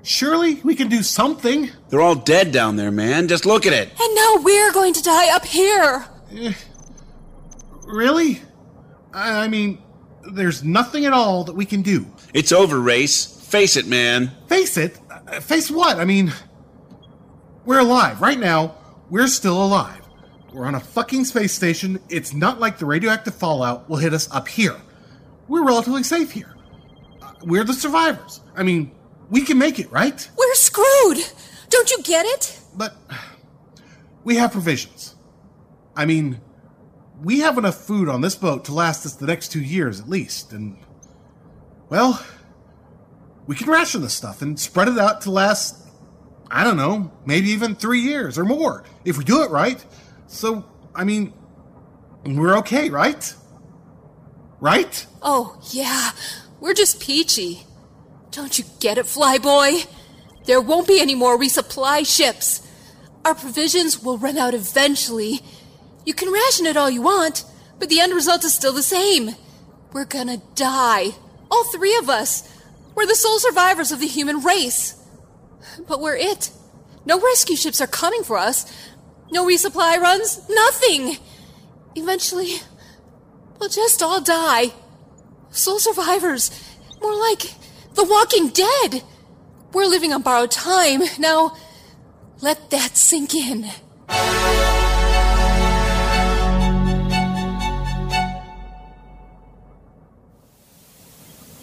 Surely 0.03 0.55
we 0.63 0.74
can 0.75 0.88
do 0.88 1.03
something. 1.03 1.69
They're 1.89 2.01
all 2.01 2.15
dead 2.15 2.51
down 2.53 2.77
there, 2.77 2.91
man. 2.91 3.27
Just 3.27 3.46
look 3.46 3.65
at 3.65 3.74
it. 3.74 3.89
And 4.00 4.15
now 4.15 4.36
we're 4.41 4.72
going 4.72 4.93
to 4.93 5.01
die 5.01 5.36
up 5.36 5.46
here. 5.46 6.05
Really? 7.86 8.41
I 9.13 9.43
I 9.43 9.48
mean, 9.50 9.81
there's 10.31 10.63
nothing 10.63 11.05
at 11.05 11.13
all 11.13 11.43
that 11.46 11.55
we 11.55 11.65
can 11.65 11.81
do. 11.81 12.05
It's 12.34 12.51
over, 12.51 12.79
Race. 12.79 13.25
Face 13.25 13.75
it, 13.75 13.88
man. 13.88 14.31
Face 14.48 14.77
it? 14.77 14.98
Uh, 15.10 15.39
Face 15.39 15.72
what? 15.72 15.98
I 15.98 16.05
mean, 16.05 16.31
we're 17.65 17.79
alive. 17.79 18.22
Right 18.22 18.39
now, 18.39 18.75
we're 19.10 19.27
still 19.27 19.62
alive. 19.63 20.01
We're 20.53 20.65
on 20.65 20.75
a 20.75 20.79
fucking 20.79 21.25
space 21.25 21.53
station. 21.53 22.00
It's 22.10 22.34
not 22.34 22.60
like 22.60 22.77
the 22.77 22.86
radioactive 22.86 23.36
fallout 23.36 23.89
will 23.89 23.98
hit 23.98 24.13
us 24.13 24.29
up 24.31 24.48
here. 24.48 24.75
We're 25.48 25.65
relatively 25.65 26.03
safe 26.03 26.31
here. 26.31 26.56
We're 27.44 27.63
the 27.63 27.74
survivors. 27.74 28.41
I 28.56 28.63
mean, 28.63 28.91
we 29.29 29.41
can 29.41 29.58
make 29.58 29.79
it, 29.79 29.91
right? 29.91 30.29
We're 30.38 30.53
screwed. 30.56 31.20
Don't 31.70 31.91
you 31.91 32.01
get 32.03 32.25
it? 32.25 32.60
But 32.75 32.96
we 34.24 34.36
have 34.36 34.51
provisions. 34.51 35.15
I 35.96 36.06
mean, 36.06 36.39
we 37.24 37.39
have 37.39 37.58
enough 37.58 37.75
food 37.75 38.10
on 38.10 38.22
this 38.22 38.36
boat 38.36 38.65
to 38.65 38.74
last 38.74 39.06
us 39.06 39.13
the 39.13 39.25
next 39.25 39.50
two 39.50 39.62
years 39.62 40.00
at 40.00 40.08
least, 40.08 40.53
and 40.53 40.77
well, 41.89 42.24
we 43.48 43.56
can 43.56 43.70
ration 43.70 44.01
this 44.01 44.13
stuff 44.13 44.41
and 44.41 44.60
spread 44.60 44.88
it 44.88 44.98
out 44.98 45.22
to 45.22 45.32
last, 45.32 45.88
I 46.51 46.63
don't 46.63 46.77
know, 46.77 47.12
maybe 47.25 47.50
even 47.50 47.75
three 47.75 48.01
years 48.01 48.38
or 48.38 48.46
more 48.46 48.84
if 49.06 49.17
we 49.17 49.24
do 49.24 49.41
it 49.44 49.50
right. 49.50 49.84
So, 50.27 50.65
I 50.94 51.03
mean, 51.03 51.34
we're 52.25 52.58
okay, 52.58 52.89
right? 52.89 53.34
Right? 54.60 55.06
Oh, 55.22 55.58
yeah. 55.72 56.12
We're 56.59 56.73
just 56.73 56.99
peachy. 56.99 57.63
Don't 58.31 58.57
you 58.57 58.65
get 58.79 58.97
it, 58.97 59.05
Flyboy? 59.05 59.87
There 60.45 60.61
won't 60.61 60.87
be 60.87 60.99
any 60.99 61.15
more 61.15 61.37
resupply 61.37 62.05
ships. 62.05 62.67
Our 63.25 63.35
provisions 63.35 64.01
will 64.01 64.17
run 64.17 64.37
out 64.37 64.53
eventually. 64.53 65.41
You 66.05 66.13
can 66.13 66.31
ration 66.31 66.65
it 66.65 66.77
all 66.77 66.89
you 66.89 67.01
want, 67.01 67.43
but 67.79 67.89
the 67.89 67.99
end 67.99 68.13
result 68.13 68.45
is 68.45 68.53
still 68.53 68.73
the 68.73 68.81
same. 68.81 69.35
We're 69.91 70.05
gonna 70.05 70.41
die. 70.55 71.09
All 71.51 71.65
three 71.65 71.95
of 71.97 72.09
us. 72.09 72.47
We're 72.95 73.05
the 73.05 73.15
sole 73.15 73.39
survivors 73.39 73.91
of 73.91 73.99
the 73.99 74.07
human 74.07 74.41
race. 74.41 74.95
But 75.87 76.01
we're 76.01 76.15
it. 76.15 76.49
No 77.05 77.19
rescue 77.19 77.55
ships 77.55 77.81
are 77.81 77.87
coming 77.87 78.23
for 78.23 78.37
us. 78.37 78.65
No 79.31 79.45
resupply 79.45 79.99
runs. 79.99 80.47
Nothing. 80.49 81.17
Eventually, 81.95 82.55
we'll 83.59 83.69
just 83.69 84.01
all 84.01 84.21
die. 84.21 84.73
Sole 85.51 85.80
survivors. 85.80 86.51
More 87.01 87.16
like 87.16 87.54
the 87.94 88.04
walking 88.04 88.50
dead. 88.50 89.04
We're 89.74 89.86
living 89.86 90.13
on 90.13 90.22
borrowed 90.22 90.51
time. 90.51 91.01
Now, 91.20 91.56
let 92.42 92.70
that 92.70 92.96
sink 92.96 93.34
in. 93.36 93.70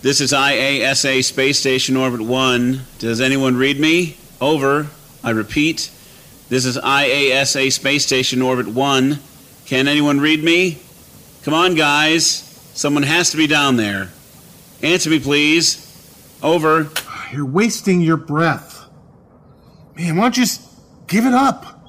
This 0.02 0.20
is 0.20 0.32
IASA 0.32 1.24
Space 1.24 1.58
Station 1.58 1.96
Orbit 1.96 2.20
1. 2.20 2.80
Does 2.98 3.22
anyone 3.22 3.56
read 3.56 3.80
me? 3.80 4.18
Over. 4.38 4.88
I 5.22 5.30
repeat. 5.30 5.90
This 6.50 6.66
is 6.66 6.76
IASA 6.76 7.72
Space 7.72 8.04
Station 8.04 8.42
Orbit 8.42 8.68
1. 8.68 9.18
Can 9.64 9.88
anyone 9.88 10.20
read 10.20 10.44
me? 10.44 10.78
Come 11.42 11.54
on, 11.54 11.74
guys. 11.74 12.43
Someone 12.74 13.04
has 13.04 13.30
to 13.30 13.36
be 13.36 13.46
down 13.46 13.76
there. 13.76 14.10
Answer 14.82 15.08
me, 15.08 15.20
please. 15.20 15.80
Over. 16.42 16.90
You're 17.32 17.46
wasting 17.46 18.00
your 18.00 18.16
breath. 18.16 18.88
Man, 19.96 20.16
why 20.16 20.24
don't 20.24 20.36
you 20.36 20.42
just 20.42 20.60
give 21.06 21.24
it 21.24 21.32
up? 21.32 21.88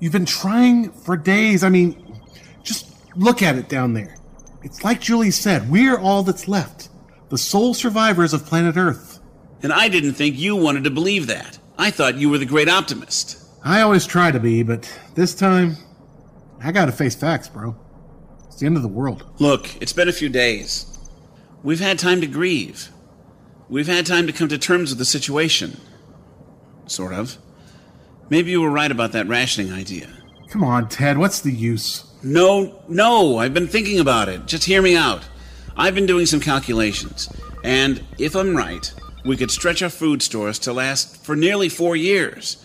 You've 0.00 0.12
been 0.12 0.26
trying 0.26 0.90
for 0.90 1.16
days. 1.16 1.62
I 1.62 1.68
mean, 1.68 2.20
just 2.64 2.86
look 3.16 3.40
at 3.40 3.56
it 3.56 3.68
down 3.68 3.94
there. 3.94 4.16
It's 4.62 4.82
like 4.82 5.00
Julie 5.00 5.30
said, 5.30 5.70
we're 5.70 5.98
all 5.98 6.22
that's 6.24 6.48
left. 6.48 6.88
The 7.28 7.38
sole 7.38 7.72
survivors 7.72 8.34
of 8.34 8.44
planet 8.44 8.76
Earth. 8.76 9.20
And 9.62 9.72
I 9.72 9.88
didn't 9.88 10.14
think 10.14 10.36
you 10.36 10.56
wanted 10.56 10.84
to 10.84 10.90
believe 10.90 11.28
that. 11.28 11.58
I 11.78 11.90
thought 11.90 12.16
you 12.16 12.28
were 12.30 12.38
the 12.38 12.46
great 12.46 12.68
optimist. 12.68 13.42
I 13.64 13.82
always 13.82 14.06
try 14.06 14.30
to 14.32 14.40
be, 14.40 14.62
but 14.62 14.90
this 15.14 15.34
time, 15.34 15.76
I 16.62 16.72
gotta 16.72 16.92
face 16.92 17.14
facts, 17.14 17.48
bro. 17.48 17.76
It's 18.60 18.62
the 18.62 18.66
end 18.66 18.76
of 18.76 18.82
the 18.82 18.88
world. 18.88 19.24
Look, 19.38 19.74
it's 19.80 19.94
been 19.94 20.10
a 20.10 20.12
few 20.12 20.28
days. 20.28 20.84
We've 21.62 21.80
had 21.80 21.98
time 21.98 22.20
to 22.20 22.26
grieve. 22.26 22.90
We've 23.70 23.86
had 23.86 24.04
time 24.04 24.26
to 24.26 24.34
come 24.34 24.48
to 24.48 24.58
terms 24.58 24.90
with 24.90 24.98
the 24.98 25.06
situation. 25.06 25.80
Sort 26.84 27.14
of. 27.14 27.38
Maybe 28.28 28.50
you 28.50 28.60
were 28.60 28.68
right 28.68 28.90
about 28.90 29.12
that 29.12 29.26
rationing 29.26 29.72
idea. 29.72 30.10
Come 30.50 30.62
on, 30.62 30.90
Ted, 30.90 31.16
what's 31.16 31.40
the 31.40 31.50
use? 31.50 32.04
No, 32.22 32.82
no, 32.86 33.38
I've 33.38 33.54
been 33.54 33.66
thinking 33.66 33.98
about 33.98 34.28
it. 34.28 34.44
Just 34.44 34.66
hear 34.66 34.82
me 34.82 34.94
out. 34.94 35.22
I've 35.74 35.94
been 35.94 36.04
doing 36.04 36.26
some 36.26 36.40
calculations, 36.40 37.34
and 37.64 38.04
if 38.18 38.36
I'm 38.36 38.54
right, 38.54 38.92
we 39.24 39.38
could 39.38 39.50
stretch 39.50 39.82
our 39.82 39.88
food 39.88 40.20
stores 40.20 40.58
to 40.58 40.74
last 40.74 41.24
for 41.24 41.34
nearly 41.34 41.70
four 41.70 41.96
years. 41.96 42.62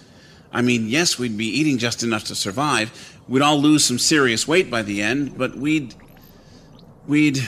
I 0.52 0.62
mean, 0.62 0.90
yes, 0.90 1.18
we'd 1.18 1.38
be 1.38 1.48
eating 1.48 1.78
just 1.78 2.04
enough 2.04 2.25
to 2.25 2.36
survive. 2.36 3.14
We'd 3.27 3.41
all 3.41 3.60
lose 3.60 3.84
some 3.84 3.98
serious 3.98 4.48
weight 4.48 4.70
by 4.70 4.82
the 4.82 5.01
end, 5.01 5.38
but 5.38 5.55
we'd. 5.55 5.96
We'd. 7.08 7.39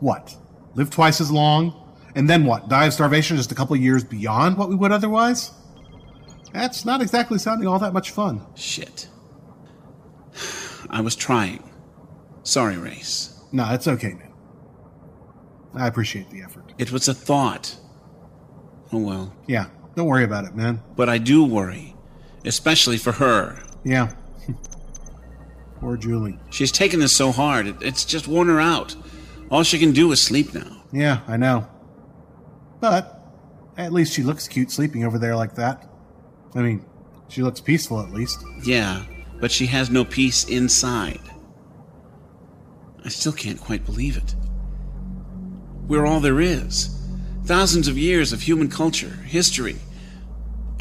What? 0.00 0.36
Live 0.74 0.90
twice 0.90 1.20
as 1.20 1.30
long? 1.30 1.80
And 2.14 2.30
then 2.30 2.44
what? 2.44 2.68
Die 2.68 2.86
of 2.86 2.92
starvation 2.92 3.36
just 3.36 3.52
a 3.52 3.54
couple 3.54 3.74
of 3.74 3.82
years 3.82 4.04
beyond 4.04 4.56
what 4.56 4.68
we 4.68 4.74
would 4.76 4.92
otherwise? 4.92 5.52
That's 6.52 6.84
not 6.84 7.02
exactly 7.02 7.38
sounding 7.38 7.66
all 7.66 7.80
that 7.80 7.92
much 7.92 8.10
fun. 8.12 8.46
Shit. 8.54 9.08
I 10.88 11.00
was 11.00 11.16
trying. 11.16 11.68
Sorry, 12.44 12.76
Race. 12.76 13.40
No, 13.50 13.68
it's 13.72 13.88
okay, 13.88 14.14
man. 14.14 14.32
I 15.74 15.88
appreciate 15.88 16.30
the 16.30 16.42
effort. 16.42 16.72
It 16.78 16.92
was 16.92 17.08
a 17.08 17.14
thought. 17.14 17.76
Oh 18.92 18.98
well. 18.98 19.34
Yeah, 19.48 19.66
don't 19.96 20.06
worry 20.06 20.22
about 20.22 20.44
it, 20.44 20.54
man. 20.54 20.80
But 20.94 21.08
I 21.08 21.18
do 21.18 21.44
worry. 21.44 21.96
Especially 22.44 22.98
for 22.98 23.12
her. 23.12 23.60
Yeah. 23.82 24.14
Poor 25.84 25.98
Julie. 25.98 26.38
She's 26.48 26.72
taken 26.72 26.98
this 26.98 27.12
so 27.12 27.30
hard, 27.30 27.66
it, 27.66 27.76
it's 27.82 28.06
just 28.06 28.26
worn 28.26 28.48
her 28.48 28.58
out. 28.58 28.96
All 29.50 29.62
she 29.62 29.78
can 29.78 29.92
do 29.92 30.10
is 30.12 30.22
sleep 30.22 30.54
now. 30.54 30.82
Yeah, 30.92 31.20
I 31.28 31.36
know. 31.36 31.68
But 32.80 33.22
at 33.76 33.92
least 33.92 34.14
she 34.14 34.22
looks 34.22 34.48
cute 34.48 34.70
sleeping 34.70 35.04
over 35.04 35.18
there 35.18 35.36
like 35.36 35.56
that. 35.56 35.86
I 36.54 36.62
mean, 36.62 36.86
she 37.28 37.42
looks 37.42 37.60
peaceful 37.60 38.00
at 38.00 38.12
least. 38.12 38.42
Yeah, 38.64 39.04
but 39.38 39.52
she 39.52 39.66
has 39.66 39.90
no 39.90 40.06
peace 40.06 40.44
inside. 40.44 41.20
I 43.04 43.10
still 43.10 43.32
can't 43.34 43.60
quite 43.60 43.84
believe 43.84 44.16
it. 44.16 44.34
We're 45.86 46.06
all 46.06 46.20
there 46.20 46.40
is. 46.40 46.98
Thousands 47.44 47.88
of 47.88 47.98
years 47.98 48.32
of 48.32 48.40
human 48.40 48.70
culture, 48.70 49.18
history, 49.26 49.76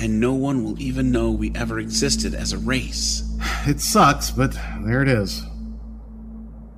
and 0.03 0.19
no 0.19 0.33
one 0.33 0.65
will 0.65 0.77
even 0.81 1.11
know 1.11 1.31
we 1.31 1.55
ever 1.55 1.79
existed 1.79 2.35
as 2.35 2.51
a 2.51 2.57
race. 2.57 3.23
It 3.65 3.79
sucks, 3.79 4.31
but 4.31 4.51
there 4.81 5.01
it 5.01 5.07
is. 5.07 5.41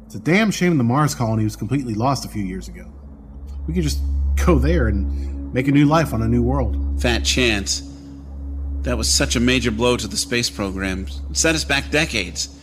It's 0.06 0.14
a 0.14 0.20
damn 0.20 0.52
shame 0.52 0.78
the 0.78 0.84
Mars 0.84 1.16
colony 1.16 1.44
was 1.44 1.56
completely 1.56 1.96
lost 1.96 2.24
a 2.24 2.28
few 2.28 2.44
years 2.44 2.68
ago. 2.68 2.86
We 3.68 3.74
could 3.74 3.82
just 3.82 4.00
go 4.46 4.60
there 4.60 4.90
and 4.90 5.52
make 5.52 5.68
a 5.68 5.72
new 5.72 5.86
life 5.86 6.14
on 6.14 6.22
a 6.22 6.28
new 6.28 6.44
world. 6.44 7.02
Fat 7.02 7.26
chance. 7.26 7.82
That 8.82 8.96
was 8.96 9.12
such 9.12 9.36
a 9.36 9.40
major 9.40 9.72
blow 9.72 9.98
to 9.98 10.08
the 10.08 10.18
space 10.18 10.52
program. 10.52 11.08
It 11.32 11.36
set 11.36 11.56
us 11.56 11.64
back 11.64 11.90
decades. 11.90 12.56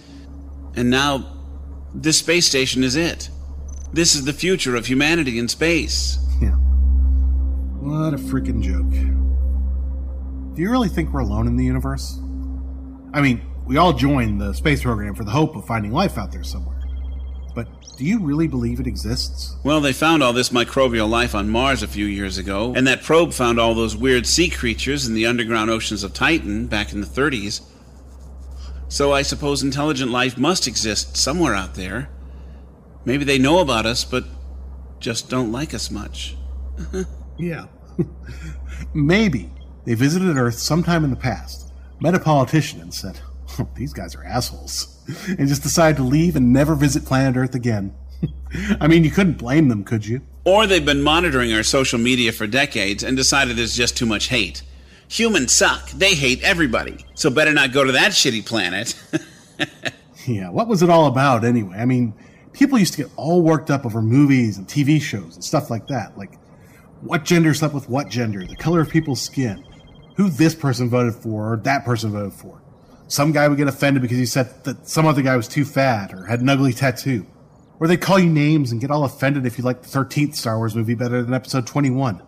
And 0.76 0.90
now, 0.90 1.26
this 1.92 2.20
space 2.20 2.46
station 2.46 2.84
is 2.84 2.94
it. 2.94 3.30
This 3.92 4.14
is 4.14 4.24
the 4.24 4.32
future 4.32 4.76
of 4.76 4.86
humanity 4.86 5.40
in 5.40 5.48
space. 5.48 6.18
Yeah. 6.40 6.50
What 7.80 8.14
a 8.14 8.18
freaking 8.18 8.62
joke. 8.62 9.31
Do 10.54 10.60
you 10.60 10.70
really 10.70 10.90
think 10.90 11.12
we're 11.12 11.20
alone 11.20 11.46
in 11.46 11.56
the 11.56 11.64
universe? 11.64 12.18
I 13.14 13.22
mean, 13.22 13.40
we 13.66 13.78
all 13.78 13.94
joined 13.94 14.38
the 14.38 14.52
space 14.52 14.82
program 14.82 15.14
for 15.14 15.24
the 15.24 15.30
hope 15.30 15.56
of 15.56 15.66
finding 15.66 15.92
life 15.92 16.18
out 16.18 16.30
there 16.30 16.44
somewhere. 16.44 16.78
But 17.54 17.68
do 17.96 18.04
you 18.04 18.18
really 18.18 18.48
believe 18.48 18.78
it 18.78 18.86
exists? 18.86 19.56
Well, 19.64 19.80
they 19.80 19.94
found 19.94 20.22
all 20.22 20.34
this 20.34 20.50
microbial 20.50 21.08
life 21.08 21.34
on 21.34 21.48
Mars 21.48 21.82
a 21.82 21.88
few 21.88 22.04
years 22.04 22.36
ago, 22.36 22.74
and 22.76 22.86
that 22.86 23.02
probe 23.02 23.32
found 23.32 23.58
all 23.58 23.74
those 23.74 23.96
weird 23.96 24.26
sea 24.26 24.50
creatures 24.50 25.06
in 25.06 25.14
the 25.14 25.24
underground 25.24 25.70
oceans 25.70 26.04
of 26.04 26.12
Titan 26.12 26.66
back 26.66 26.92
in 26.92 27.00
the 27.00 27.06
30s. 27.06 27.62
So 28.88 29.10
I 29.10 29.22
suppose 29.22 29.62
intelligent 29.62 30.10
life 30.10 30.36
must 30.36 30.66
exist 30.66 31.16
somewhere 31.16 31.54
out 31.54 31.76
there. 31.76 32.10
Maybe 33.06 33.24
they 33.24 33.38
know 33.38 33.60
about 33.60 33.86
us, 33.86 34.04
but 34.04 34.24
just 35.00 35.30
don't 35.30 35.50
like 35.50 35.72
us 35.72 35.90
much. 35.90 36.36
yeah. 37.38 37.66
Maybe 38.94 39.50
they 39.84 39.94
visited 39.94 40.36
Earth 40.36 40.58
sometime 40.58 41.04
in 41.04 41.10
the 41.10 41.16
past, 41.16 41.72
met 42.00 42.14
a 42.14 42.20
politician, 42.20 42.80
and 42.80 42.92
said, 42.92 43.20
oh, 43.58 43.68
These 43.74 43.92
guys 43.92 44.14
are 44.14 44.24
assholes, 44.24 45.02
and 45.38 45.48
just 45.48 45.62
decided 45.62 45.96
to 45.96 46.02
leave 46.02 46.36
and 46.36 46.52
never 46.52 46.74
visit 46.74 47.04
planet 47.04 47.36
Earth 47.36 47.54
again. 47.54 47.94
I 48.80 48.86
mean, 48.86 49.04
you 49.04 49.10
couldn't 49.10 49.38
blame 49.38 49.68
them, 49.68 49.84
could 49.84 50.06
you? 50.06 50.22
Or 50.44 50.66
they've 50.66 50.84
been 50.84 51.02
monitoring 51.02 51.52
our 51.52 51.62
social 51.62 51.98
media 51.98 52.32
for 52.32 52.46
decades 52.46 53.02
and 53.02 53.16
decided 53.16 53.56
there's 53.56 53.76
just 53.76 53.96
too 53.96 54.06
much 54.06 54.28
hate. 54.28 54.62
Humans 55.08 55.52
suck. 55.52 55.90
They 55.90 56.14
hate 56.14 56.42
everybody. 56.42 57.04
So 57.14 57.30
better 57.30 57.52
not 57.52 57.72
go 57.72 57.84
to 57.84 57.92
that 57.92 58.12
shitty 58.12 58.46
planet. 58.46 59.00
yeah, 60.26 60.48
what 60.48 60.68
was 60.68 60.82
it 60.82 60.90
all 60.90 61.06
about 61.06 61.44
anyway? 61.44 61.76
I 61.76 61.84
mean, 61.84 62.14
people 62.52 62.78
used 62.78 62.94
to 62.94 63.02
get 63.02 63.12
all 63.16 63.42
worked 63.42 63.70
up 63.70 63.84
over 63.84 64.00
movies 64.00 64.56
and 64.58 64.66
TV 64.66 65.00
shows 65.00 65.34
and 65.34 65.44
stuff 65.44 65.70
like 65.70 65.86
that. 65.88 66.16
Like, 66.16 66.38
what 67.02 67.24
gender 67.24 67.52
slept 67.52 67.74
with 67.74 67.88
what 67.88 68.08
gender, 68.08 68.46
the 68.46 68.56
color 68.56 68.80
of 68.80 68.88
people's 68.88 69.20
skin, 69.20 69.64
who 70.16 70.28
this 70.28 70.54
person 70.54 70.88
voted 70.88 71.14
for 71.14 71.52
or 71.52 71.56
that 71.58 71.84
person 71.84 72.12
voted 72.12 72.32
for. 72.32 72.62
Some 73.08 73.32
guy 73.32 73.48
would 73.48 73.58
get 73.58 73.68
offended 73.68 74.02
because 74.02 74.18
he 74.18 74.26
said 74.26 74.64
that 74.64 74.88
some 74.88 75.06
other 75.06 75.22
guy 75.22 75.36
was 75.36 75.48
too 75.48 75.64
fat 75.64 76.14
or 76.14 76.24
had 76.24 76.40
an 76.40 76.48
ugly 76.48 76.72
tattoo. 76.72 77.26
Or 77.78 77.86
they'd 77.86 78.00
call 78.00 78.18
you 78.18 78.30
names 78.30 78.72
and 78.72 78.80
get 78.80 78.90
all 78.90 79.04
offended 79.04 79.44
if 79.44 79.58
you 79.58 79.64
liked 79.64 79.82
the 79.82 79.88
13th 79.98 80.34
Star 80.36 80.56
Wars 80.56 80.74
movie 80.74 80.94
better 80.94 81.22
than 81.22 81.34
episode 81.34 81.66
21. 81.66 82.22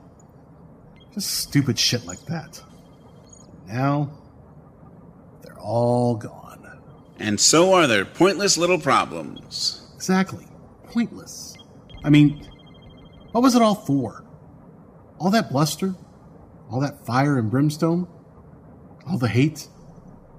Just 1.14 1.30
stupid 1.30 1.78
shit 1.78 2.04
like 2.04 2.20
that. 2.26 2.60
Now, 3.66 4.10
they're 5.42 5.58
all 5.58 6.16
gone. 6.16 6.44
And 7.18 7.38
so 7.40 7.72
are 7.74 7.86
their 7.86 8.04
pointless 8.04 8.58
little 8.58 8.78
problems. 8.78 9.88
Exactly. 9.94 10.46
Pointless. 10.88 11.56
I 12.02 12.10
mean, 12.10 12.46
what 13.32 13.42
was 13.42 13.54
it 13.54 13.62
all 13.62 13.76
for? 13.76 14.24
All 15.18 15.30
that 15.30 15.50
bluster? 15.50 15.94
All 16.74 16.80
that 16.80 17.06
fire 17.06 17.38
and 17.38 17.48
brimstone? 17.52 18.08
All 19.06 19.16
the 19.16 19.28
hate? 19.28 19.68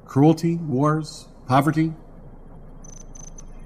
Cruelty? 0.04 0.58
Wars? 0.58 1.30
Poverty? 1.48 1.94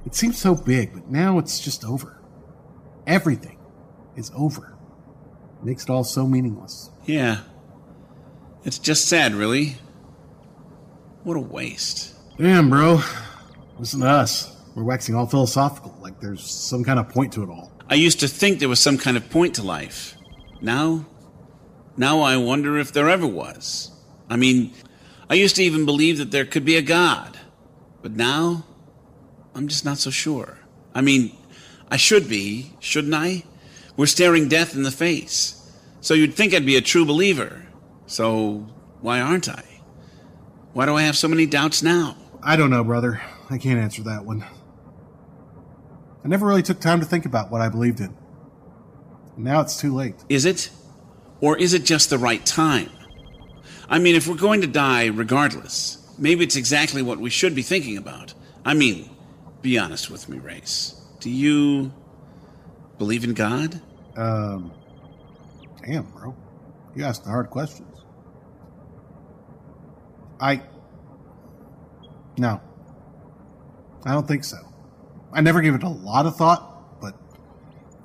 It 0.05 0.13
seems 0.13 0.37
so 0.37 0.53
big, 0.53 0.93
but 0.93 1.09
now 1.09 1.39
it's 1.39 1.59
just 1.59 1.83
over. 1.83 2.21
Everything 3.07 3.57
is 4.15 4.31
over. 4.35 4.77
It 5.59 5.65
makes 5.65 5.85
it 5.85 5.89
all 5.89 6.03
so 6.03 6.27
meaningless. 6.27 6.91
Yeah. 7.05 7.39
It's 8.63 8.77
just 8.77 9.07
sad, 9.07 9.33
really. 9.33 9.77
What 11.23 11.37
a 11.37 11.41
waste. 11.41 12.13
Damn, 12.37 12.69
bro. 12.69 13.01
Listen 13.79 14.01
to 14.01 14.07
us. 14.07 14.55
We're 14.75 14.83
waxing 14.83 15.15
all 15.15 15.25
philosophical, 15.25 15.97
like 16.01 16.19
there's 16.19 16.43
some 16.43 16.83
kind 16.83 16.99
of 16.99 17.09
point 17.09 17.33
to 17.33 17.41
it 17.41 17.49
all. 17.49 17.71
I 17.89 17.95
used 17.95 18.19
to 18.19 18.27
think 18.27 18.59
there 18.59 18.69
was 18.69 18.79
some 18.79 18.99
kind 18.99 19.17
of 19.17 19.27
point 19.31 19.55
to 19.55 19.63
life. 19.63 20.15
Now, 20.61 21.07
now 21.99 22.21
I 22.21 22.37
wonder 22.37 22.77
if 22.77 22.93
there 22.93 23.09
ever 23.09 23.27
was. 23.27 23.91
I 24.29 24.37
mean, 24.37 24.73
I 25.29 25.33
used 25.33 25.57
to 25.57 25.63
even 25.63 25.85
believe 25.85 26.17
that 26.17 26.31
there 26.31 26.45
could 26.45 26.63
be 26.63 26.77
a 26.77 26.81
God. 26.81 27.37
But 28.01 28.13
now, 28.13 28.65
I'm 29.53 29.67
just 29.67 29.83
not 29.83 29.97
so 29.97 30.09
sure. 30.09 30.59
I 30.95 31.01
mean, 31.01 31.35
I 31.91 31.97
should 31.97 32.29
be, 32.29 32.71
shouldn't 32.79 33.13
I? 33.13 33.43
We're 33.97 34.05
staring 34.05 34.47
death 34.47 34.75
in 34.75 34.83
the 34.83 34.91
face. 34.91 35.55
So 35.99 36.13
you'd 36.13 36.35
think 36.35 36.53
I'd 36.53 36.65
be 36.65 36.77
a 36.77 36.81
true 36.81 37.03
believer. 37.03 37.67
So 38.05 38.65
why 39.01 39.19
aren't 39.19 39.49
I? 39.49 39.65
Why 40.71 40.85
do 40.85 40.95
I 40.95 41.01
have 41.01 41.17
so 41.17 41.27
many 41.27 41.45
doubts 41.45 41.83
now? 41.83 42.15
I 42.41 42.55
don't 42.55 42.69
know, 42.69 42.85
brother. 42.85 43.21
I 43.49 43.57
can't 43.57 43.77
answer 43.77 44.03
that 44.03 44.23
one. 44.23 44.45
I 46.23 46.29
never 46.29 46.47
really 46.47 46.63
took 46.63 46.79
time 46.79 47.01
to 47.01 47.05
think 47.05 47.25
about 47.25 47.51
what 47.51 47.59
I 47.59 47.67
believed 47.67 47.99
in. 47.99 48.15
Now 49.35 49.59
it's 49.59 49.77
too 49.77 49.93
late. 49.93 50.15
Is 50.29 50.45
it? 50.45 50.69
Or 51.41 51.57
is 51.57 51.73
it 51.73 51.85
just 51.85 52.09
the 52.09 52.17
right 52.17 52.45
time? 52.45 52.89
I 53.89 53.99
mean, 53.99 54.15
if 54.15 54.27
we're 54.27 54.35
going 54.35 54.61
to 54.61 54.67
die 54.67 55.07
regardless, 55.07 55.97
maybe 56.17 56.43
it's 56.43 56.55
exactly 56.55 57.01
what 57.01 57.19
we 57.19 57.29
should 57.29 57.55
be 57.55 57.61
thinking 57.61 57.97
about. 57.97 58.33
I 58.65 58.73
mean, 58.73 59.09
be 59.61 59.77
honest 59.77 60.09
with 60.09 60.29
me, 60.29 60.39
Race. 60.39 61.01
Do 61.19 61.29
you 61.29 61.91
believe 62.97 63.23
in 63.23 63.33
God? 63.33 63.81
Um, 64.15 64.71
damn, 65.85 66.03
bro. 66.11 66.35
You 66.95 67.03
asked 67.03 67.23
the 67.23 67.29
hard 67.29 67.49
questions. 67.49 68.03
I. 70.39 70.61
No. 72.37 72.61
I 74.05 74.13
don't 74.13 74.27
think 74.27 74.43
so. 74.43 74.57
I 75.33 75.41
never 75.41 75.61
gave 75.61 75.75
it 75.75 75.83
a 75.83 75.89
lot 75.89 76.25
of 76.25 76.35
thought, 76.35 76.99
but 77.01 77.15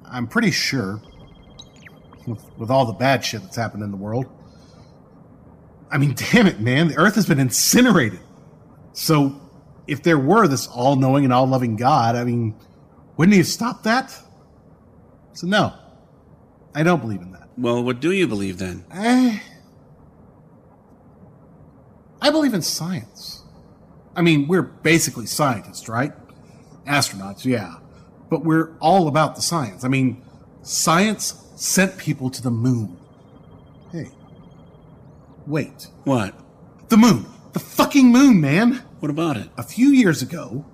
I'm 0.05 0.27
pretty 0.27 0.51
sure, 0.51 1.01
with, 2.27 2.45
with 2.59 2.71
all 2.71 2.87
the 2.87 2.93
bad 2.93 3.25
shit 3.25 3.43
that's 3.43 3.57
happened 3.57 3.83
in 3.83 3.91
the 3.91 3.97
world. 3.97 4.27
I 5.91 5.99
mean, 5.99 6.15
damn 6.33 6.47
it, 6.47 6.61
man. 6.61 6.89
The 6.89 6.97
earth 6.97 7.15
has 7.15 7.27
been 7.27 7.41
incinerated. 7.41 8.21
So, 8.93 9.41
if 9.87 10.03
there 10.03 10.19
were 10.19 10.49
this 10.49 10.67
all 10.67 10.97
knowing 10.97 11.25
and 11.25 11.33
all 11.33 11.47
loving 11.47 11.77
God, 11.77 12.17
I 12.17 12.25
mean, 12.25 12.55
wouldn't 13.17 13.33
he 13.33 13.39
have 13.39 13.47
stopped 13.47 13.85
that? 13.85 14.17
So, 15.35 15.47
no. 15.47 15.75
I 16.75 16.83
don't 16.83 17.01
believe 17.01 17.21
in 17.21 17.33
that. 17.33 17.49
Well, 17.57 17.83
what 17.83 18.01
do 18.01 18.11
you 18.11 18.27
believe 18.27 18.59
then? 18.59 18.85
Eh. 18.93 19.39
I 22.21 22.31
believe 22.31 22.55
in 22.55 22.63
science. 22.63 23.43
I 24.17 24.23
mean, 24.23 24.49
we're 24.49 24.63
basically 24.63 25.27
scientists, 25.27 25.89
right? 25.89 26.13
Astronauts, 26.87 27.45
yeah. 27.45 27.77
But 28.31 28.45
we're 28.45 28.77
all 28.79 29.09
about 29.09 29.37
the 29.37 29.43
science. 29.43 29.85
I 29.85 29.89
mean, 29.89 30.25
science 30.63 31.44
sent 31.55 31.99
people 31.99 32.31
to 32.31 32.43
the 32.43 32.51
moon. 32.51 32.97
Hey. 33.93 34.11
Wait. 35.47 35.89
What? 36.05 36.35
The 36.89 36.97
moon. 36.97 37.27
The 37.53 37.61
fucking 37.61 38.11
moon, 38.11 38.41
man. 38.41 38.83
What 39.01 39.11
about 39.11 39.37
it? 39.37 39.49
A 39.57 39.63
few 39.63 39.91
years 39.91 40.23
ago, 40.23 40.65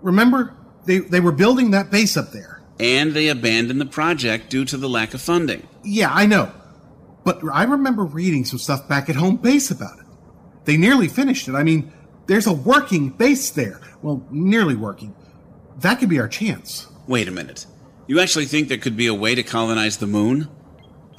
remember 0.00 0.54
they 0.86 0.98
they 0.98 1.20
were 1.20 1.32
building 1.32 1.72
that 1.72 1.90
base 1.90 2.16
up 2.16 2.32
there. 2.32 2.62
And 2.80 3.12
they 3.12 3.28
abandoned 3.28 3.80
the 3.80 3.86
project 3.86 4.50
due 4.50 4.64
to 4.64 4.76
the 4.76 4.88
lack 4.88 5.14
of 5.14 5.20
funding. 5.20 5.68
Yeah, 5.84 6.12
I 6.12 6.26
know. 6.26 6.50
But 7.24 7.40
I 7.52 7.64
remember 7.64 8.04
reading 8.04 8.44
some 8.44 8.58
stuff 8.58 8.88
back 8.88 9.08
at 9.08 9.16
home 9.16 9.36
base 9.36 9.70
about 9.70 9.98
it. 9.98 10.06
They 10.64 10.76
nearly 10.76 11.08
finished 11.08 11.48
it. 11.48 11.54
I 11.54 11.62
mean, 11.62 11.92
there's 12.26 12.46
a 12.46 12.52
working 12.52 13.10
base 13.10 13.50
there. 13.50 13.80
Well, 14.00 14.26
nearly 14.30 14.74
working. 14.74 15.14
That 15.78 16.00
could 16.00 16.08
be 16.08 16.18
our 16.18 16.28
chance. 16.28 16.88
Wait 17.06 17.28
a 17.28 17.30
minute. 17.30 17.66
You 18.06 18.20
actually 18.20 18.46
think 18.46 18.68
there 18.68 18.78
could 18.78 18.96
be 18.96 19.06
a 19.06 19.14
way 19.14 19.34
to 19.34 19.42
colonize 19.42 19.98
the 19.98 20.06
moon? 20.06 20.48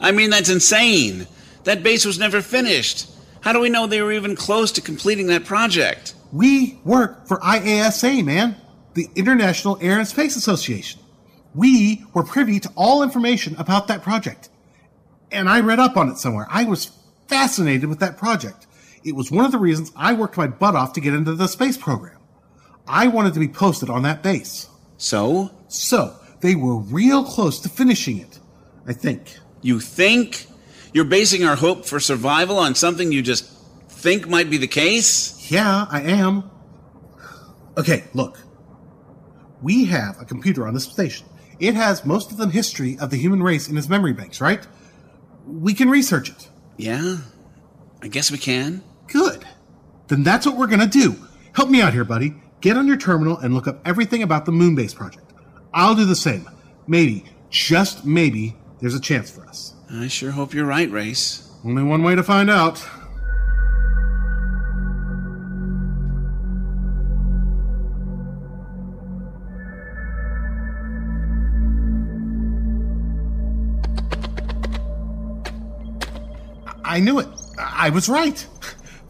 I 0.00 0.12
mean, 0.12 0.30
that's 0.30 0.50
insane. 0.50 1.26
That 1.64 1.82
base 1.82 2.04
was 2.04 2.18
never 2.18 2.40
finished. 2.40 3.08
How 3.40 3.52
do 3.52 3.60
we 3.60 3.70
know 3.70 3.86
they 3.86 4.02
were 4.02 4.12
even 4.12 4.36
close 4.36 4.72
to 4.72 4.80
completing 4.80 5.28
that 5.28 5.44
project? 5.44 6.14
We 6.32 6.80
work 6.84 7.26
for 7.26 7.38
IASA, 7.38 8.24
man, 8.24 8.56
the 8.94 9.08
International 9.14 9.78
Air 9.80 9.98
and 9.98 10.08
Space 10.08 10.36
Association. 10.36 11.00
We 11.54 12.04
were 12.12 12.24
privy 12.24 12.60
to 12.60 12.72
all 12.76 13.02
information 13.02 13.54
about 13.56 13.88
that 13.88 14.02
project. 14.02 14.50
And 15.30 15.48
I 15.48 15.60
read 15.60 15.78
up 15.78 15.96
on 15.96 16.08
it 16.08 16.18
somewhere. 16.18 16.46
I 16.50 16.64
was 16.64 16.90
fascinated 17.28 17.88
with 17.88 18.00
that 18.00 18.18
project. 18.18 18.66
It 19.04 19.14
was 19.14 19.30
one 19.30 19.44
of 19.44 19.52
the 19.52 19.58
reasons 19.58 19.92
I 19.96 20.12
worked 20.14 20.36
my 20.36 20.46
butt 20.46 20.74
off 20.74 20.92
to 20.94 21.00
get 21.00 21.14
into 21.14 21.34
the 21.34 21.46
space 21.46 21.76
program. 21.76 22.18
I 22.86 23.08
wanted 23.08 23.34
to 23.34 23.40
be 23.40 23.48
posted 23.48 23.90
on 23.90 24.02
that 24.02 24.22
base. 24.22 24.68
So? 24.98 25.50
So, 25.68 26.14
they 26.40 26.54
were 26.54 26.76
real 26.76 27.24
close 27.24 27.60
to 27.60 27.68
finishing 27.68 28.18
it. 28.18 28.38
I 28.86 28.92
think. 28.92 29.36
You 29.62 29.80
think? 29.80 30.46
You're 30.92 31.04
basing 31.04 31.44
our 31.44 31.56
hope 31.56 31.86
for 31.86 32.00
survival 32.00 32.58
on 32.58 32.74
something 32.74 33.12
you 33.12 33.22
just 33.22 33.44
think 33.88 34.28
might 34.28 34.50
be 34.50 34.56
the 34.56 34.68
case? 34.68 35.50
Yeah, 35.50 35.86
I 35.90 36.02
am. 36.02 36.50
Okay, 37.76 38.04
look. 38.14 38.38
We 39.60 39.86
have 39.86 40.20
a 40.20 40.24
computer 40.24 40.66
on 40.66 40.74
this 40.74 40.84
station. 40.84 41.26
It 41.58 41.74
has 41.74 42.04
most 42.04 42.30
of 42.30 42.36
the 42.36 42.48
history 42.48 42.96
of 43.00 43.10
the 43.10 43.16
human 43.16 43.42
race 43.42 43.68
in 43.68 43.76
its 43.76 43.88
memory 43.88 44.12
banks, 44.12 44.40
right? 44.40 44.66
We 45.46 45.74
can 45.74 45.90
research 45.90 46.30
it. 46.30 46.48
Yeah, 46.76 47.18
I 48.00 48.08
guess 48.08 48.30
we 48.30 48.38
can. 48.38 48.82
Good. 49.08 49.44
Then 50.06 50.22
that's 50.22 50.46
what 50.46 50.56
we're 50.56 50.68
gonna 50.68 50.86
do. 50.86 51.16
Help 51.52 51.68
me 51.70 51.80
out 51.82 51.92
here, 51.92 52.04
buddy. 52.04 52.34
Get 52.60 52.76
on 52.76 52.88
your 52.88 52.96
terminal 52.96 53.38
and 53.38 53.54
look 53.54 53.68
up 53.68 53.80
everything 53.86 54.22
about 54.22 54.44
the 54.44 54.52
Moonbase 54.52 54.94
project. 54.94 55.32
I'll 55.72 55.94
do 55.94 56.04
the 56.04 56.16
same. 56.16 56.48
Maybe, 56.88 57.24
just 57.50 58.04
maybe, 58.04 58.56
there's 58.80 58.94
a 58.94 59.00
chance 59.00 59.30
for 59.30 59.46
us. 59.46 59.74
I 59.90 60.08
sure 60.08 60.32
hope 60.32 60.54
you're 60.54 60.66
right, 60.66 60.90
Race. 60.90 61.48
Only 61.64 61.84
one 61.84 62.02
way 62.02 62.16
to 62.16 62.22
find 62.22 62.50
out. 62.50 62.84
I 76.84 77.00
knew 77.00 77.20
it. 77.20 77.28
I 77.58 77.90
was 77.90 78.08
right. 78.08 78.44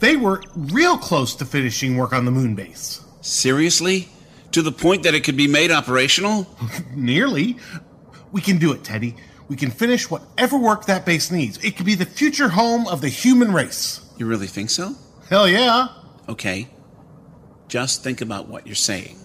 They 0.01 0.17
were 0.17 0.43
real 0.55 0.99
close 0.99 1.35
to 1.37 1.47
finishing 1.47 1.97
work 1.97 2.13
on 2.13 2.27
the 2.27 2.31
moon 2.31 2.55
base. 2.55 3.01
Seriously? 3.29 4.09
To 4.53 4.63
the 4.63 4.73
point 4.73 5.03
that 5.03 5.15
it 5.15 5.23
could 5.23 5.37
be 5.37 5.47
made 5.47 5.71
operational? 5.71 6.47
Nearly. 6.95 7.59
We 8.33 8.41
can 8.41 8.59
do 8.59 8.73
it, 8.73 8.83
Teddy. 8.83 9.15
We 9.49 9.57
can 9.57 9.71
finish 9.71 10.11
whatever 10.11 10.59
work 10.59 10.87
that 10.87 11.05
base 11.05 11.31
needs. 11.31 11.63
It 11.63 11.77
could 11.77 11.87
be 11.87 11.95
the 11.95 12.07
future 12.07 12.49
home 12.49 12.87
of 12.89 13.01
the 13.03 13.09
human 13.09 13.53
race. 13.53 14.01
You 14.17 14.27
really 14.27 14.47
think 14.47 14.71
so? 14.71 14.95
Hell 15.29 15.47
yeah. 15.49 15.89
Okay. 16.29 16.69
Just 17.69 18.03
think 18.03 18.23
about 18.23 18.49
what 18.49 18.67
you're 18.67 18.75
saying. 18.75 19.19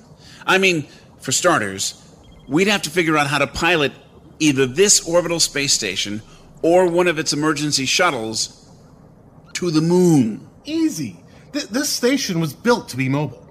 I 0.45 0.57
mean, 0.57 0.85
for 1.21 1.31
starters, 1.31 2.01
we'd 2.47 2.67
have 2.67 2.81
to 2.83 2.89
figure 2.89 3.17
out 3.17 3.27
how 3.27 3.37
to 3.37 3.47
pilot 3.47 3.93
either 4.39 4.65
this 4.65 5.07
orbital 5.07 5.39
space 5.39 5.73
station 5.73 6.21
or 6.61 6.89
one 6.89 7.07
of 7.07 7.17
its 7.19 7.31
emergency 7.31 7.85
shuttles 7.85 8.69
to 9.53 9.71
the 9.71 9.81
moon. 9.81 10.49
Easy. 10.65 11.23
Th- 11.53 11.65
this 11.65 11.89
station 11.89 12.41
was 12.41 12.53
built 12.53 12.89
to 12.89 12.97
be 12.97 13.07
mobile. 13.07 13.42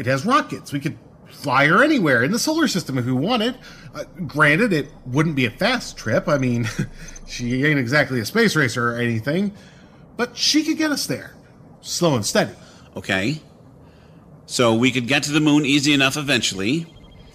It 0.00 0.06
has 0.06 0.24
rockets. 0.24 0.72
We 0.72 0.80
could 0.80 0.96
fly 1.28 1.66
her 1.66 1.84
anywhere 1.84 2.22
in 2.22 2.32
the 2.32 2.38
solar 2.38 2.66
system 2.68 2.96
if 2.96 3.04
we 3.04 3.12
wanted. 3.12 3.54
Uh, 3.94 4.04
granted, 4.26 4.72
it 4.72 4.88
wouldn't 5.04 5.36
be 5.36 5.44
a 5.44 5.50
fast 5.50 5.98
trip. 5.98 6.26
I 6.26 6.38
mean, 6.38 6.66
she 7.28 7.66
ain't 7.66 7.78
exactly 7.78 8.18
a 8.18 8.24
space 8.24 8.56
racer 8.56 8.92
or 8.92 8.96
anything, 8.96 9.52
but 10.16 10.38
she 10.38 10.64
could 10.64 10.78
get 10.78 10.90
us 10.90 11.06
there, 11.06 11.34
slow 11.82 12.16
and 12.16 12.24
steady. 12.24 12.54
Okay. 12.96 13.42
So 14.46 14.74
we 14.74 14.90
could 14.90 15.06
get 15.06 15.24
to 15.24 15.32
the 15.32 15.40
moon 15.40 15.66
easy 15.66 15.92
enough 15.92 16.16
eventually, 16.16 16.86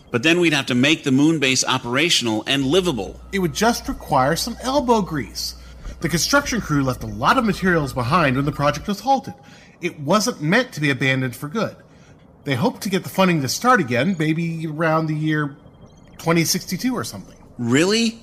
but 0.10 0.24
then 0.24 0.40
we'd 0.40 0.54
have 0.54 0.66
to 0.66 0.76
make 0.76 1.04
the 1.04 1.12
moon 1.12 1.38
base 1.38 1.64
operational 1.64 2.44
and 2.48 2.66
livable. 2.66 3.22
It 3.32 3.40
would 3.40 3.54
just 3.54 3.88
require 3.88 4.36
some 4.36 4.58
elbow 4.64 5.04
grease. 5.04 5.54
The 6.02 6.10
construction 6.10 6.62
crew 6.62 6.82
left 6.82 7.04
a 7.04 7.08
lot 7.08 7.38
of 7.38 7.46
materials 7.46 7.94
behind 7.94 8.36
when 8.36 8.46
the 8.46 8.52
project 8.52 8.88
was 8.88 9.02
halted. 9.02 9.36
It 9.82 10.00
wasn't 10.00 10.42
meant 10.42 10.74
to 10.74 10.82
be 10.82 10.90
abandoned 10.90 11.36
for 11.36 11.48
good. 11.48 11.76
They 12.46 12.56
hope 12.56 12.80
to 12.82 12.90
get 12.90 13.04
the 13.04 13.10
funding 13.10 13.42
to 13.42 13.50
start 13.50 13.80
again, 13.80 14.16
maybe 14.18 14.68
around 14.68 15.08
the 15.08 15.16
year 15.16 15.58
2062 16.20 16.96
or 16.96 17.04
something. 17.04 17.38
Really? 17.58 18.20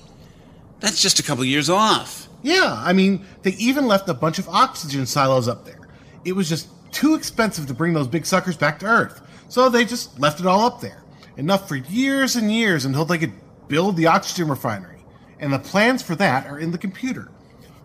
That's 0.79 1.01
just 1.01 1.19
a 1.19 1.23
couple 1.23 1.43
years 1.45 1.69
off. 1.69 2.29
Yeah, 2.41 2.81
I 2.83 2.93
mean, 2.93 3.25
they 3.43 3.51
even 3.51 3.85
left 3.85 4.09
a 4.09 4.13
bunch 4.13 4.39
of 4.39 4.47
oxygen 4.49 5.05
silos 5.05 5.47
up 5.47 5.65
there. 5.65 5.89
It 6.25 6.33
was 6.33 6.49
just 6.49 6.69
too 6.91 7.15
expensive 7.15 7.67
to 7.67 7.73
bring 7.73 7.93
those 7.93 8.07
big 8.07 8.25
suckers 8.25 8.55
back 8.55 8.79
to 8.79 8.85
Earth, 8.85 9.21
so 9.49 9.69
they 9.69 9.85
just 9.85 10.19
left 10.19 10.39
it 10.39 10.45
all 10.45 10.65
up 10.65 10.79
there. 10.79 11.03
Enough 11.35 11.67
for 11.67 11.75
years 11.75 12.35
and 12.35 12.51
years 12.51 12.85
until 12.85 13.05
they 13.05 13.17
could 13.17 13.33
build 13.67 13.97
the 13.97 14.07
oxygen 14.07 14.47
refinery. 14.47 15.03
And 15.39 15.51
the 15.51 15.59
plans 15.59 16.01
for 16.01 16.15
that 16.15 16.45
are 16.47 16.59
in 16.59 16.71
the 16.71 16.77
computer. 16.77 17.29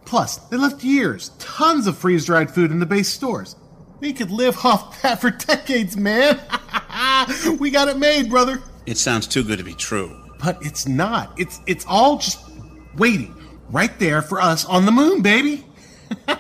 Plus, 0.05 0.37
they 0.37 0.57
left 0.57 0.85
years, 0.85 1.31
tons 1.39 1.87
of 1.87 1.99
freeze 1.99 2.27
dried 2.27 2.51
food 2.51 2.71
in 2.71 2.79
the 2.79 2.87
base 2.87 3.09
stores. 3.09 3.57
We 4.01 4.13
could 4.13 4.31
live 4.31 4.57
off 4.65 5.03
that 5.03 5.21
for 5.21 5.31
decades, 5.31 5.97
man. 5.97 6.41
we 7.59 7.71
got 7.71 7.89
it 7.89 7.99
made, 7.99 8.31
brother. 8.31 8.63
It 8.87 8.99
sounds 8.99 9.27
too 9.27 9.43
good 9.45 9.59
to 9.59 9.65
be 9.65 9.75
true. 9.75 10.25
But 10.39 10.65
it's 10.65 10.87
not. 10.87 11.39
It's 11.39 11.61
it's 11.67 11.85
all 11.89 12.19
just 12.19 12.39
waiting 12.97 13.35
right 13.71 13.97
there 13.99 14.23
for 14.23 14.41
us 14.41 14.65
on 14.65 14.87
the 14.87 14.93
moon, 14.93 15.23
baby. 15.23 15.65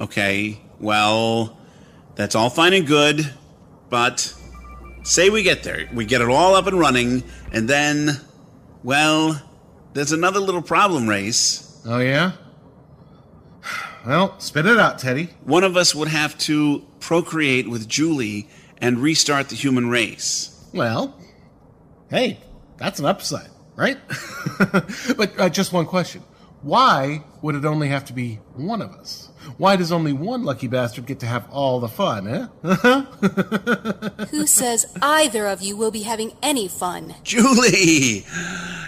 Okay, 0.00 0.60
well, 0.78 1.58
that's 2.14 2.36
all 2.36 2.50
fine 2.50 2.72
and 2.72 2.86
good, 2.86 3.34
but 3.90 4.32
say 5.02 5.28
we 5.28 5.42
get 5.42 5.64
there, 5.64 5.88
we 5.92 6.04
get 6.04 6.20
it 6.20 6.28
all 6.28 6.54
up 6.54 6.68
and 6.68 6.78
running, 6.78 7.24
and 7.50 7.68
then, 7.68 8.20
well, 8.84 9.42
there's 9.94 10.12
another 10.12 10.38
little 10.38 10.62
problem, 10.62 11.08
Race. 11.08 11.80
Oh, 11.84 11.98
yeah? 11.98 12.30
Well, 14.08 14.40
spit 14.40 14.64
it 14.64 14.78
out, 14.78 14.98
Teddy. 14.98 15.28
One 15.44 15.64
of 15.64 15.76
us 15.76 15.94
would 15.94 16.08
have 16.08 16.38
to 16.38 16.82
procreate 16.98 17.68
with 17.68 17.86
Julie 17.86 18.48
and 18.78 19.00
restart 19.00 19.50
the 19.50 19.54
human 19.54 19.90
race. 19.90 20.66
Well, 20.72 21.14
hey, 22.08 22.40
that's 22.78 23.00
an 23.00 23.04
upside, 23.04 23.50
right? 23.76 23.98
but 25.18 25.38
uh, 25.38 25.50
just 25.50 25.74
one 25.74 25.84
question. 25.84 26.22
Why 26.62 27.22
would 27.42 27.54
it 27.54 27.66
only 27.66 27.88
have 27.88 28.06
to 28.06 28.14
be 28.14 28.36
one 28.54 28.80
of 28.80 28.92
us? 28.92 29.28
Why 29.58 29.76
does 29.76 29.92
only 29.92 30.14
one 30.14 30.42
lucky 30.42 30.68
bastard 30.68 31.04
get 31.04 31.20
to 31.20 31.26
have 31.26 31.46
all 31.50 31.78
the 31.78 31.88
fun, 31.88 32.26
eh? 32.28 32.46
Who 34.30 34.46
says 34.46 34.86
either 35.02 35.46
of 35.46 35.60
you 35.60 35.76
will 35.76 35.90
be 35.90 36.04
having 36.04 36.32
any 36.42 36.66
fun? 36.66 37.14
Julie! 37.24 38.24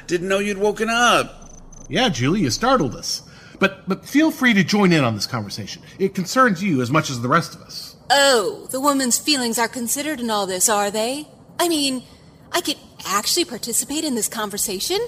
Didn't 0.07 0.29
know 0.29 0.39
you'd 0.39 0.57
woken 0.57 0.89
up. 0.89 1.51
Yeah, 1.91 2.09
Julie, 2.09 2.41
you 2.41 2.49
startled 2.49 2.97
us. 2.97 3.30
But 3.61 3.89
but 3.89 4.05
feel 4.05 4.33
free 4.33 4.55
to 4.55 4.65
join 4.65 4.93
in 4.93 5.05
on 5.05 5.15
this 5.15 5.27
conversation. 5.27 5.83
It 5.99 6.15
concerns 6.15 6.63
you 6.63 6.83
as 6.83 6.91
much 6.91 7.11
as 7.11 7.21
the 7.21 7.29
rest 7.29 7.55
of 7.55 7.61
us. 7.63 7.95
Oh, 8.11 8.67
the 8.73 8.81
woman's 8.81 9.19
feelings 9.19 9.59
are 9.59 9.69
considered 9.69 10.19
in 10.19 10.31
all 10.31 10.47
this, 10.47 10.69
are 10.69 10.91
they? 10.91 11.29
I 11.61 11.69
mean, 11.69 12.03
I 12.51 12.61
could 12.61 12.79
actually 13.07 13.45
participate 13.45 14.05
in 14.05 14.15
this 14.15 14.29
conversation? 14.29 14.99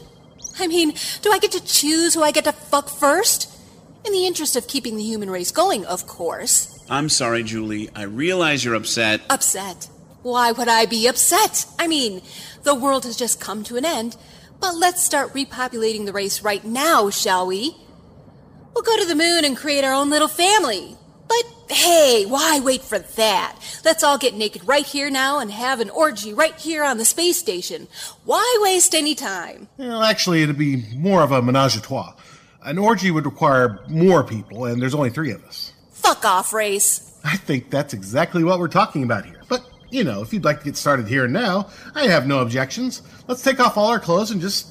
I 0.58 0.66
mean, 0.66 0.94
do 1.22 1.32
I 1.32 1.38
get 1.38 1.52
to 1.52 1.64
choose 1.64 2.14
who 2.14 2.22
I 2.22 2.30
get 2.30 2.44
to 2.44 2.52
fuck 2.52 2.88
first? 2.88 3.48
In 4.04 4.12
the 4.12 4.26
interest 4.26 4.56
of 4.56 4.66
keeping 4.66 4.96
the 4.96 5.02
human 5.04 5.30
race 5.30 5.52
going, 5.52 5.84
of 5.86 6.06
course. 6.06 6.78
I'm 6.90 7.08
sorry, 7.08 7.44
Julie. 7.44 7.88
I 7.94 8.02
realize 8.02 8.64
you're 8.64 8.74
upset. 8.74 9.20
Upset? 9.30 9.88
Why 10.22 10.52
would 10.52 10.68
I 10.68 10.86
be 10.86 11.06
upset? 11.06 11.66
I 11.78 11.86
mean, 11.86 12.20
the 12.64 12.74
world 12.74 13.04
has 13.04 13.16
just 13.16 13.40
come 13.40 13.62
to 13.64 13.76
an 13.76 13.84
end, 13.84 14.16
but 14.60 14.74
let's 14.74 15.02
start 15.02 15.32
repopulating 15.32 16.04
the 16.04 16.12
race 16.12 16.42
right 16.42 16.64
now, 16.64 17.10
shall 17.10 17.46
we? 17.46 17.76
We'll 18.74 18.82
go 18.82 18.98
to 18.98 19.06
the 19.06 19.14
moon 19.14 19.44
and 19.44 19.56
create 19.56 19.84
our 19.84 19.92
own 19.92 20.10
little 20.10 20.28
family. 20.28 20.96
But 21.28 21.74
hey, 21.74 22.24
why 22.26 22.60
wait 22.60 22.82
for 22.82 22.98
that? 22.98 23.56
Let's 23.84 24.02
all 24.02 24.18
get 24.18 24.34
naked 24.34 24.66
right 24.66 24.84
here 24.84 25.10
now 25.10 25.38
and 25.38 25.50
have 25.50 25.80
an 25.80 25.90
orgy 25.90 26.32
right 26.34 26.54
here 26.56 26.84
on 26.84 26.98
the 26.98 27.04
space 27.04 27.38
station. 27.38 27.88
Why 28.24 28.58
waste 28.62 28.94
any 28.94 29.14
time? 29.14 29.68
Well, 29.76 30.02
actually, 30.02 30.42
it'd 30.42 30.58
be 30.58 30.84
more 30.94 31.22
of 31.22 31.32
a 31.32 31.40
menage 31.42 31.76
a 31.76 31.82
trois. 31.82 32.14
An 32.64 32.78
orgy 32.78 33.10
would 33.10 33.24
require 33.24 33.80
more 33.88 34.22
people, 34.22 34.66
and 34.66 34.80
there's 34.80 34.94
only 34.94 35.10
three 35.10 35.32
of 35.32 35.44
us. 35.44 35.72
Fuck 35.92 36.24
off, 36.24 36.52
race. 36.52 37.18
I 37.24 37.36
think 37.36 37.70
that's 37.70 37.94
exactly 37.94 38.44
what 38.44 38.58
we're 38.58 38.68
talking 38.68 39.02
about 39.02 39.24
here. 39.24 39.42
But, 39.48 39.64
you 39.90 40.04
know, 40.04 40.22
if 40.22 40.32
you'd 40.32 40.44
like 40.44 40.58
to 40.60 40.64
get 40.64 40.76
started 40.76 41.08
here 41.08 41.24
and 41.24 41.32
now, 41.32 41.70
I 41.94 42.06
have 42.06 42.26
no 42.26 42.40
objections. 42.40 43.02
Let's 43.26 43.42
take 43.42 43.58
off 43.60 43.76
all 43.76 43.88
our 43.88 44.00
clothes 44.00 44.30
and 44.30 44.40
just 44.40 44.68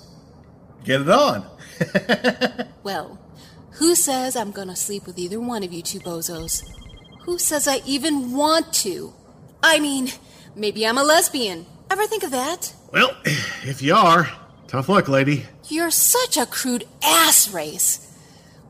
get 0.84 1.02
it 1.02 1.10
on. 1.10 1.46
Well, 2.84 3.20
who 3.74 3.96
says 3.96 4.36
I'm 4.36 4.52
gonna 4.52 4.76
sleep 4.76 5.06
with 5.06 5.18
either 5.18 5.40
one 5.40 5.64
of 5.64 5.72
you 5.74 5.82
two 5.82 6.00
bozos? 6.00 6.64
Who 7.26 7.38
says 7.38 7.68
I 7.68 7.82
even 7.86 8.32
want 8.34 8.74
to? 8.76 9.14
I 9.64 9.80
mean, 9.80 10.10
maybe 10.56 10.86
I'm 10.86 10.98
a 10.98 11.04
lesbian. 11.04 11.66
Ever 11.90 12.06
think 12.08 12.24
of 12.24 12.32
that? 12.32 12.74
Well, 12.92 13.16
if 13.64 13.82
you 13.82 13.96
are, 13.96 14.30
tough 14.68 14.90
luck, 14.90 15.08
lady. 15.08 15.46
You're 15.68 15.92
such 15.92 16.38
a 16.38 16.46
crude 16.46 16.86
ass 17.04 17.54
race. 17.54 18.08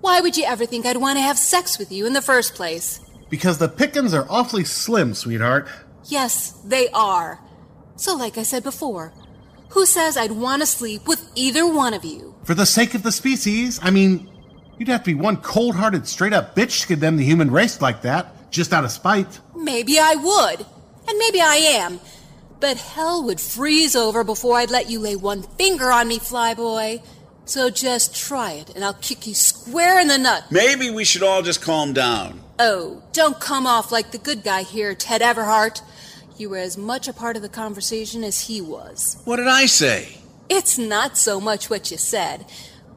Why 0.01 0.19
would 0.19 0.35
you 0.37 0.45
ever 0.45 0.65
think 0.65 0.85
I'd 0.85 0.97
want 0.97 1.17
to 1.17 1.21
have 1.21 1.37
sex 1.37 1.77
with 1.77 1.91
you 1.91 2.05
in 2.05 2.13
the 2.13 2.21
first 2.21 2.55
place? 2.55 2.99
Because 3.29 3.59
the 3.59 3.69
pickings 3.69 4.13
are 4.13 4.25
awfully 4.29 4.65
slim, 4.65 5.13
sweetheart. 5.13 5.67
Yes, 6.05 6.51
they 6.65 6.89
are. 6.89 7.39
So, 7.95 8.15
like 8.15 8.37
I 8.37 8.43
said 8.43 8.63
before, 8.63 9.13
who 9.69 9.85
says 9.85 10.17
I'd 10.17 10.31
want 10.31 10.61
to 10.63 10.65
sleep 10.65 11.07
with 11.07 11.31
either 11.35 11.65
one 11.65 11.93
of 11.93 12.03
you? 12.03 12.35
For 12.43 12.55
the 12.55 12.65
sake 12.65 12.95
of 12.95 13.03
the 13.03 13.11
species, 13.11 13.79
I 13.81 13.91
mean, 13.91 14.27
you'd 14.81 14.87
have 14.87 15.03
to 15.03 15.11
be 15.11 15.13
one 15.13 15.37
cold 15.37 15.75
hearted, 15.75 16.07
straight 16.07 16.33
up 16.33 16.55
bitch 16.55 16.81
to 16.81 16.87
condemn 16.87 17.15
the 17.15 17.23
human 17.23 17.51
race 17.51 17.81
like 17.81 18.01
that, 18.01 18.49
just 18.49 18.73
out 18.73 18.83
of 18.83 18.89
spite. 18.89 19.39
Maybe 19.55 19.99
I 19.99 20.15
would. 20.15 20.65
And 21.07 21.19
maybe 21.19 21.39
I 21.39 21.57
am. 21.57 21.99
But 22.59 22.77
hell 22.77 23.23
would 23.23 23.39
freeze 23.39 23.95
over 23.95 24.23
before 24.23 24.57
I'd 24.57 24.71
let 24.71 24.89
you 24.89 24.97
lay 24.99 25.15
one 25.15 25.43
finger 25.43 25.91
on 25.91 26.07
me, 26.07 26.17
flyboy. 26.17 27.05
So 27.45 27.69
just 27.69 28.15
try 28.15 28.53
it, 28.53 28.71
and 28.73 28.83
I'll 28.83 28.95
kick 28.95 29.27
you 29.27 29.35
square 29.35 29.99
in 29.99 30.07
the 30.07 30.17
nut. 30.17 30.45
Maybe 30.49 30.89
we 30.89 31.03
should 31.03 31.21
all 31.21 31.43
just 31.43 31.61
calm 31.61 31.93
down. 31.93 32.41
Oh, 32.57 33.03
don't 33.13 33.39
come 33.39 33.67
off 33.67 33.91
like 33.91 34.09
the 34.09 34.17
good 34.17 34.43
guy 34.43 34.63
here, 34.63 34.95
Ted 34.95 35.21
Everhart. 35.21 35.83
You 36.37 36.49
were 36.49 36.57
as 36.57 36.75
much 36.75 37.07
a 37.07 37.13
part 37.13 37.35
of 37.35 37.43
the 37.43 37.49
conversation 37.49 38.23
as 38.23 38.47
he 38.47 38.61
was. 38.61 39.21
What 39.25 39.35
did 39.35 39.47
I 39.47 39.67
say? 39.67 40.17
It's 40.49 40.79
not 40.79 41.19
so 41.19 41.39
much 41.39 41.69
what 41.69 41.91
you 41.91 41.97
said, 41.97 42.47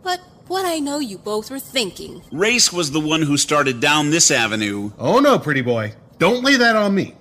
but 0.03 0.23
what 0.49 0.67
I 0.67 0.79
know 0.79 0.99
you 0.99 1.19
both 1.19 1.51
were 1.51 1.59
thinking. 1.59 2.23
Race 2.31 2.73
was 2.73 2.91
the 2.91 3.01
one 3.01 3.23
who 3.23 3.37
started 3.37 3.81
down 3.81 4.11
this 4.11 4.31
avenue. 4.31 4.93
Oh 4.99 5.21
no, 5.21 5.39
pretty 5.39 5.63
boy. 5.63 5.95
Don't 6.19 6.45
lay 6.45 6.57
that 6.57 6.77
on 6.77 6.95
me. 6.95 7.15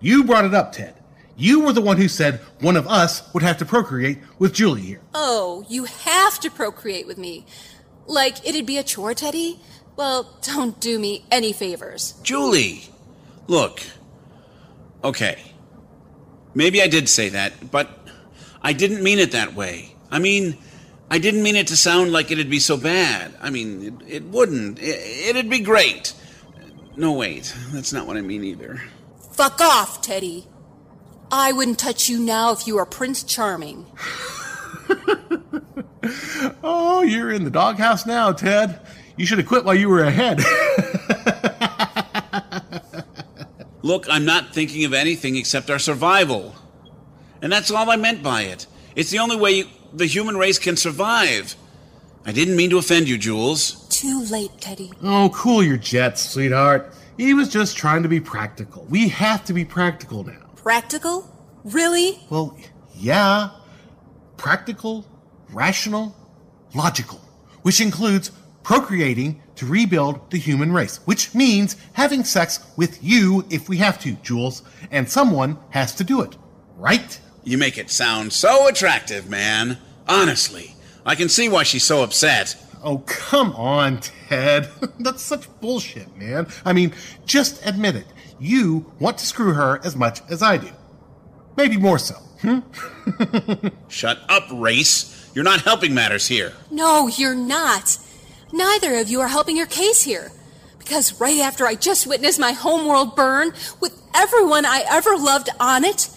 You 0.00 0.24
brought 0.24 0.44
it 0.44 0.54
up, 0.54 0.72
Ted. 0.72 0.94
You 1.36 1.60
were 1.60 1.72
the 1.72 1.82
one 1.82 1.96
who 1.98 2.08
said 2.08 2.40
one 2.60 2.76
of 2.76 2.86
us 2.86 3.22
would 3.34 3.42
have 3.42 3.58
to 3.58 3.64
procreate 3.64 4.18
with 4.38 4.54
Julie 4.54 4.82
here. 4.82 5.00
Oh, 5.14 5.64
you 5.68 5.84
have 5.84 6.40
to 6.40 6.50
procreate 6.50 7.06
with 7.06 7.18
me. 7.18 7.46
Like 8.06 8.46
it'd 8.46 8.66
be 8.66 8.78
a 8.78 8.82
chore, 8.82 9.14
Teddy? 9.14 9.60
Well, 9.96 10.38
don't 10.42 10.78
do 10.80 10.98
me 10.98 11.24
any 11.30 11.52
favors. 11.52 12.14
Julie, 12.22 12.84
look. 13.46 13.82
Okay. 15.02 15.38
Maybe 16.54 16.80
I 16.82 16.86
did 16.86 17.08
say 17.08 17.28
that, 17.30 17.70
but 17.70 17.90
I 18.62 18.72
didn't 18.72 19.02
mean 19.02 19.18
it 19.18 19.32
that 19.32 19.54
way. 19.54 19.94
I 20.10 20.18
mean, 20.18 20.56
I 21.10 21.18
didn't 21.18 21.42
mean 21.42 21.56
it 21.56 21.68
to 21.68 21.76
sound 21.76 22.12
like 22.12 22.30
it'd 22.30 22.50
be 22.50 22.58
so 22.58 22.76
bad. 22.76 23.34
I 23.40 23.50
mean, 23.50 24.00
it, 24.08 24.14
it 24.14 24.24
wouldn't. 24.24 24.80
It, 24.80 25.28
it'd 25.28 25.48
be 25.48 25.60
great. 25.60 26.12
No, 26.96 27.12
wait. 27.12 27.54
That's 27.72 27.92
not 27.92 28.06
what 28.06 28.16
I 28.16 28.22
mean 28.22 28.42
either. 28.42 28.82
Fuck 29.32 29.60
off, 29.60 30.02
Teddy. 30.02 30.46
I 31.30 31.52
wouldn't 31.52 31.78
touch 31.78 32.08
you 32.08 32.18
now 32.18 32.52
if 32.52 32.66
you 32.66 32.76
were 32.76 32.86
Prince 32.86 33.22
Charming. 33.22 33.86
Oh, 36.62 37.02
you're 37.02 37.32
in 37.32 37.44
the 37.44 37.50
doghouse 37.50 38.06
now, 38.06 38.32
Ted. 38.32 38.80
You 39.16 39.26
should 39.26 39.38
have 39.38 39.46
quit 39.46 39.64
while 39.64 39.74
you 39.74 39.88
were 39.88 40.02
ahead. 40.04 40.40
Look, 43.82 44.06
I'm 44.08 44.24
not 44.24 44.52
thinking 44.54 44.84
of 44.84 44.92
anything 44.92 45.36
except 45.36 45.70
our 45.70 45.78
survival. 45.78 46.54
And 47.40 47.52
that's 47.52 47.70
all 47.70 47.88
I 47.90 47.96
meant 47.96 48.22
by 48.22 48.42
it. 48.42 48.66
It's 48.94 49.10
the 49.10 49.18
only 49.18 49.36
way 49.36 49.52
you, 49.52 49.66
the 49.96 50.06
human 50.06 50.36
race 50.36 50.58
can 50.58 50.76
survive. 50.76 51.56
I 52.24 52.32
didn't 52.32 52.56
mean 52.56 52.70
to 52.70 52.78
offend 52.78 53.08
you, 53.08 53.16
Jules. 53.16 53.86
Too 53.88 54.22
late, 54.24 54.50
Teddy. 54.60 54.92
oh, 55.02 55.30
cool 55.32 55.62
your 55.62 55.78
jets, 55.78 56.30
sweetheart. 56.30 56.92
He 57.16 57.32
was 57.32 57.48
just 57.48 57.76
trying 57.78 58.02
to 58.02 58.08
be 58.08 58.20
practical. 58.20 58.84
We 58.90 59.08
have 59.08 59.44
to 59.46 59.54
be 59.54 59.64
practical 59.64 60.22
now. 60.22 60.50
Practical? 60.56 61.26
Really? 61.64 62.20
Well, 62.28 62.58
yeah. 62.94 63.50
Practical, 64.36 65.06
rational, 65.50 66.14
logical, 66.74 67.18
which 67.62 67.80
includes 67.80 68.32
procreating 68.62 69.40
to 69.54 69.64
rebuild 69.64 70.30
the 70.30 70.36
human 70.38 70.72
race, 70.72 70.98
which 71.06 71.34
means 71.34 71.76
having 71.94 72.22
sex 72.22 72.60
with 72.76 73.02
you 73.02 73.46
if 73.48 73.68
we 73.70 73.78
have 73.78 73.98
to, 74.00 74.12
Jules, 74.16 74.62
and 74.90 75.08
someone 75.10 75.56
has 75.70 75.94
to 75.94 76.04
do 76.04 76.20
it, 76.20 76.36
right? 76.76 77.18
You 77.44 77.56
make 77.56 77.78
it 77.78 77.88
sound 77.90 78.32
so 78.34 78.68
attractive, 78.68 79.30
man. 79.30 79.78
Honestly, 80.08 80.74
I 81.04 81.14
can 81.14 81.28
see 81.28 81.48
why 81.48 81.62
she's 81.62 81.84
so 81.84 82.02
upset. 82.02 82.56
Oh, 82.82 82.98
come 82.98 83.52
on, 83.52 84.00
Ted. 84.00 84.68
That's 85.00 85.22
such 85.22 85.48
bullshit, 85.60 86.16
man. 86.16 86.46
I 86.64 86.72
mean, 86.72 86.94
just 87.24 87.64
admit 87.66 87.96
it. 87.96 88.06
You 88.38 88.92
want 89.00 89.18
to 89.18 89.26
screw 89.26 89.54
her 89.54 89.80
as 89.84 89.96
much 89.96 90.20
as 90.30 90.42
I 90.42 90.58
do. 90.58 90.68
Maybe 91.56 91.76
more 91.76 91.98
so. 91.98 92.14
Hmm? 92.42 92.58
Shut 93.88 94.20
up, 94.28 94.44
race. 94.52 95.30
You're 95.34 95.44
not 95.44 95.62
helping 95.62 95.94
matters 95.94 96.28
here. 96.28 96.52
No, 96.70 97.08
you're 97.08 97.34
not. 97.34 97.98
Neither 98.52 98.96
of 98.96 99.08
you 99.08 99.20
are 99.20 99.28
helping 99.28 99.56
your 99.56 99.66
case 99.66 100.02
here. 100.02 100.30
Because 100.78 101.20
right 101.20 101.40
after 101.40 101.66
I 101.66 101.74
just 101.74 102.06
witnessed 102.06 102.38
my 102.38 102.52
homeworld 102.52 103.16
burn, 103.16 103.52
with 103.80 104.00
everyone 104.14 104.64
I 104.64 104.84
ever 104.88 105.16
loved 105.16 105.48
on 105.58 105.84
it, 105.84 106.08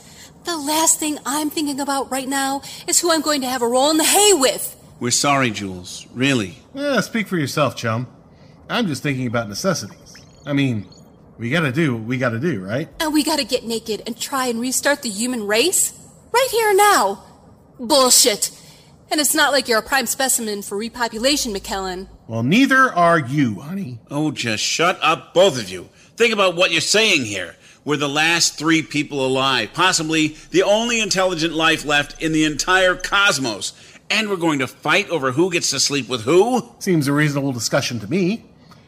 the 0.45 0.57
last 0.57 0.99
thing 0.99 1.17
I'm 1.25 1.49
thinking 1.49 1.79
about 1.79 2.11
right 2.11 2.27
now 2.27 2.61
is 2.87 2.99
who 2.99 3.11
I'm 3.11 3.21
going 3.21 3.41
to 3.41 3.47
have 3.47 3.61
a 3.61 3.67
roll 3.67 3.91
in 3.91 3.97
the 3.97 4.03
hay 4.03 4.33
with. 4.33 4.75
We're 4.99 5.11
sorry, 5.11 5.51
Jules. 5.51 6.07
Really. 6.13 6.57
Yeah, 6.73 6.99
speak 7.01 7.27
for 7.27 7.37
yourself, 7.37 7.75
chum. 7.75 8.07
I'm 8.69 8.87
just 8.87 9.01
thinking 9.01 9.27
about 9.27 9.47
necessities. 9.47 10.15
I 10.45 10.53
mean, 10.53 10.87
we 11.37 11.49
gotta 11.49 11.71
do 11.71 11.95
what 11.95 12.03
we 12.03 12.17
gotta 12.17 12.39
do, 12.39 12.63
right? 12.63 12.89
And 12.99 13.13
we 13.13 13.23
gotta 13.23 13.45
get 13.45 13.63
naked 13.63 14.03
and 14.05 14.19
try 14.19 14.47
and 14.47 14.59
restart 14.59 15.01
the 15.01 15.09
human 15.09 15.47
race? 15.47 15.93
Right 16.33 16.49
here 16.51 16.73
now. 16.75 17.23
Bullshit. 17.79 18.51
And 19.09 19.19
it's 19.19 19.33
not 19.33 19.53
like 19.53 19.67
you're 19.67 19.79
a 19.79 19.83
prime 19.83 20.05
specimen 20.05 20.61
for 20.61 20.77
repopulation, 20.77 21.55
McKellen. 21.55 22.09
Well, 22.27 22.43
neither 22.43 22.93
are 22.93 23.17
you, 23.17 23.61
honey. 23.61 23.99
Oh, 24.11 24.31
just 24.31 24.63
shut 24.63 24.99
up, 25.01 25.33
both 25.33 25.59
of 25.59 25.69
you. 25.69 25.89
Think 26.15 26.33
about 26.33 26.55
what 26.55 26.71
you're 26.71 26.81
saying 26.81 27.25
here. 27.25 27.55
We're 27.89 27.97
the 27.97 28.07
last 28.07 28.55
three 28.55 28.83
people 28.83 29.25
alive, 29.25 29.73
possibly 29.73 30.35
the 30.51 30.61
only 30.61 30.99
intelligent 30.99 31.55
life 31.55 31.85
left 31.85 32.21
in 32.21 32.33
the 32.33 32.45
entire 32.45 32.93
cosmos. 32.93 33.73
And 34.11 34.29
we're 34.29 34.35
going 34.35 34.59
to 34.59 34.67
fight 34.67 35.09
over 35.09 35.31
who 35.31 35.51
gets 35.51 35.71
to 35.71 35.79
sleep 35.79 36.07
with 36.07 36.21
who? 36.21 36.71
Seems 36.77 37.07
a 37.07 37.13
reasonable 37.13 37.51
discussion 37.51 37.99
to 38.01 38.07
me, 38.07 38.45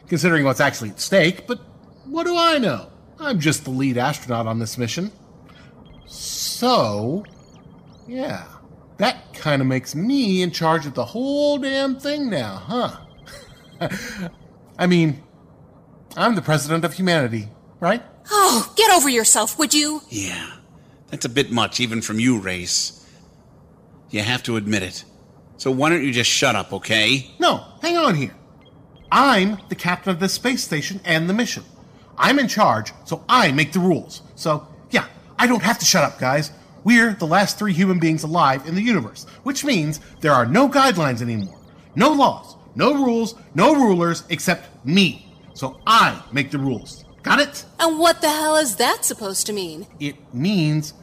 considering 0.08 0.46
what's 0.46 0.60
actually 0.60 0.92
at 0.92 1.00
stake, 1.00 1.48
but 1.48 1.58
what 2.06 2.28
do 2.28 2.38
I 2.38 2.60
know? 2.60 2.92
I'm 3.18 3.40
just 3.40 3.64
the 3.64 3.72
lead 3.72 3.98
astronaut 3.98 4.46
on 4.46 4.60
this 4.60 4.78
mission. 4.78 5.12
So, 6.06 7.26
yeah, 8.08 8.46
that 8.98 9.34
kind 9.34 9.64
of 9.64 9.68
makes 9.68 9.96
me 9.96 10.44
in 10.44 10.52
charge 10.52 10.86
of 10.86 10.94
the 10.94 11.06
whole 11.06 11.58
damn 11.58 12.00
thing 12.00 12.30
now, 12.30 12.58
huh? 13.80 13.90
I 14.78 14.86
mean, 14.86 15.24
I'm 16.16 16.36
the 16.36 16.44
president 16.44 16.86
of 16.86 16.94
humanity, 16.94 17.50
right? 17.80 18.04
Oh, 18.30 18.72
get 18.76 18.92
over 18.92 19.10
yourself, 19.10 19.58
would 19.58 19.74
you? 19.74 20.02
Yeah, 20.10 20.52
that's 21.08 21.26
a 21.26 21.30
bit 21.30 21.52
much, 21.52 21.80
even 21.80 22.02
from 22.02 22.20
you, 22.20 22.38
Race. 22.38 23.06
You 24.10 24.22
have 24.22 24.44
to 24.44 24.58
admit 24.58 24.84
it. 24.84 25.04
So 25.58 25.72
why 25.72 25.90
don't 25.90 26.04
you 26.04 26.12
just 26.12 26.30
shut 26.30 26.56
up, 26.56 26.74
okay? 26.74 27.32
No, 27.40 27.64
hang 27.82 27.98
on 27.98 28.16
here. 28.16 28.36
I'm 29.12 29.58
the 29.70 29.76
captain 29.76 30.12
of 30.12 30.20
this 30.20 30.34
space 30.34 30.64
station 30.64 31.02
and 31.06 31.30
the 31.30 31.34
mission. 31.34 31.64
I'm 32.18 32.40
in 32.40 32.48
charge, 32.48 32.94
so 33.06 33.24
I 33.28 33.52
make 33.52 33.74
the 33.74 33.80
rules. 33.80 34.22
So, 34.36 34.68
yeah, 34.90 35.06
I 35.38 35.48
don't 35.48 35.64
have 35.64 35.80
to 35.80 35.86
shut 35.86 36.04
up, 36.04 36.20
guys. 36.20 36.52
We're 36.84 37.14
the 37.14 37.28
last 37.28 37.60
three 37.60 37.74
human 37.74 38.00
beings 38.00 38.24
alive 38.24 38.68
in 38.68 38.76
the 38.76 38.82
universe, 38.82 39.26
which 39.44 39.64
means 39.64 40.00
there 40.20 40.34
are 40.34 40.46
no 40.46 40.68
guidelines 40.68 41.22
anymore, 41.22 41.60
no 41.96 42.12
laws, 42.12 42.56
no 42.76 42.94
rules, 42.94 43.36
no 43.54 43.76
rulers 43.76 44.24
except 44.30 44.86
me. 44.86 45.28
So 45.54 45.80
I 45.86 46.22
make 46.32 46.50
the 46.50 46.58
rules. 46.58 47.06
Got 47.24 47.40
it? 47.40 47.66
And 47.80 48.00
what 48.00 48.22
the 48.22 48.30
hell 48.30 48.56
is 48.56 48.78
that 48.78 49.06
supposed 49.06 49.46
to 49.48 49.54
mean? 49.54 49.88
It 50.00 50.34
means 50.34 50.94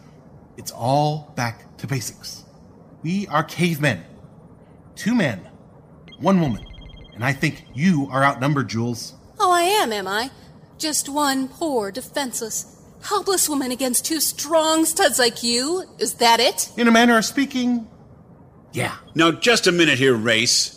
it's 0.56 0.72
all 0.72 1.32
back 1.36 1.76
to 1.78 1.86
basics. 1.86 2.44
We 3.02 3.26
are 3.28 3.44
cavemen. 3.44 4.04
Two 4.96 5.14
men, 5.14 5.48
one 6.18 6.40
woman. 6.40 6.64
And 7.14 7.24
I 7.24 7.32
think 7.32 7.64
you 7.74 8.08
are 8.10 8.24
outnumbered, 8.24 8.68
Jules. 8.68 9.14
Oh, 9.38 9.52
I 9.52 9.62
am, 9.62 9.92
am 9.92 10.08
I? 10.08 10.30
Just 10.76 11.08
one 11.08 11.48
poor, 11.48 11.92
defenseless, 11.92 12.82
helpless 13.02 13.48
woman 13.48 13.70
against 13.70 14.04
two 14.04 14.20
strong 14.20 14.84
studs 14.84 15.18
like 15.18 15.42
you? 15.42 15.84
Is 15.98 16.14
that 16.14 16.40
it? 16.40 16.70
In 16.76 16.88
a 16.88 16.92
manner 16.92 17.16
of 17.16 17.24
speaking, 17.24 17.88
yeah. 18.72 18.96
Now, 19.14 19.30
just 19.30 19.66
a 19.66 19.72
minute 19.72 19.98
here, 19.98 20.14
Race. 20.14 20.74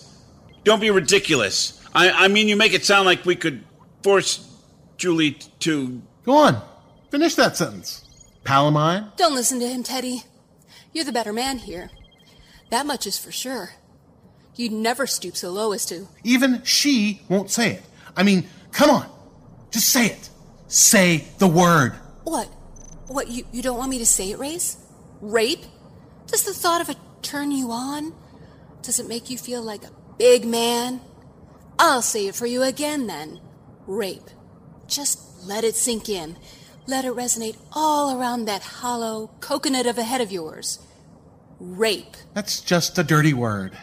Don't 0.64 0.80
be 0.80 0.92
ridiculous. 0.92 1.80
I, 1.94 2.12
I 2.12 2.28
mean, 2.28 2.48
you 2.48 2.56
make 2.56 2.74
it 2.74 2.86
sound 2.86 3.06
like 3.06 3.26
we 3.26 3.36
could 3.36 3.64
force 4.04 4.38
Julie 5.02 5.32
to. 5.62 6.00
Go 6.22 6.34
on. 6.34 6.62
Finish 7.10 7.34
that 7.34 7.58
sentence. 7.58 8.08
Pal 8.44 8.68
of 8.68 8.74
mine? 8.76 9.12
Don't 9.18 9.34
listen 9.34 9.60
to 9.60 9.68
him, 9.68 9.82
Teddy. 9.82 10.26
You're 10.94 11.06
the 11.06 11.12
better 11.12 11.34
man 11.34 11.58
here. 11.58 11.90
That 12.70 12.86
much 12.86 13.08
is 13.08 13.18
for 13.18 13.32
sure. 13.32 13.72
You'd 14.56 14.72
never 14.72 15.08
stoop 15.08 15.36
so 15.36 15.50
low 15.50 15.72
as 15.72 15.88
to. 15.88 16.08
Even 16.24 16.62
she 16.62 17.24
won't 17.30 17.50
say 17.50 17.72
it. 17.72 17.84
I 18.16 18.22
mean, 18.22 18.48
come 18.72 18.92
on. 18.92 19.10
Just 19.72 19.90
say 19.90 20.06
it. 20.06 20.30
Say 20.68 21.26
the 21.40 21.48
word. 21.48 21.94
What? 22.24 22.46
What, 23.08 23.28
you, 23.28 23.44
you 23.52 23.64
don't 23.64 23.80
want 23.80 23.90
me 23.90 23.98
to 23.98 24.06
say 24.06 24.30
it, 24.30 24.38
Race? 24.38 24.78
Rape? 25.20 25.66
Does 26.28 26.44
the 26.44 26.54
thought 26.54 26.80
of 26.80 26.90
it 26.90 26.98
turn 27.24 27.52
you 27.52 27.72
on? 27.72 28.14
Does 28.84 29.00
it 29.00 29.08
make 29.08 29.32
you 29.32 29.40
feel 29.40 29.64
like 29.64 29.84
a 29.84 29.92
big 30.20 30.46
man? 30.46 31.02
I'll 31.80 32.04
say 32.04 32.28
it 32.28 32.36
for 32.36 32.46
you 32.46 32.62
again 32.62 33.08
then. 33.08 33.42
Rape. 33.88 34.30
Just 34.92 35.48
let 35.48 35.64
it 35.64 35.76
sink 35.76 36.10
in. 36.10 36.36
Let 36.86 37.06
it 37.06 37.16
resonate 37.16 37.56
all 37.72 38.20
around 38.20 38.44
that 38.46 38.62
hollow 38.62 39.32
coconut 39.40 39.86
of 39.86 39.98
a 39.98 40.04
head 40.04 40.20
of 40.20 40.34
yours. 40.34 40.80
Rape. 41.62 42.18
That's 42.34 42.60
just 42.60 42.98
a 42.98 43.04
dirty 43.04 43.34
word. 43.34 43.78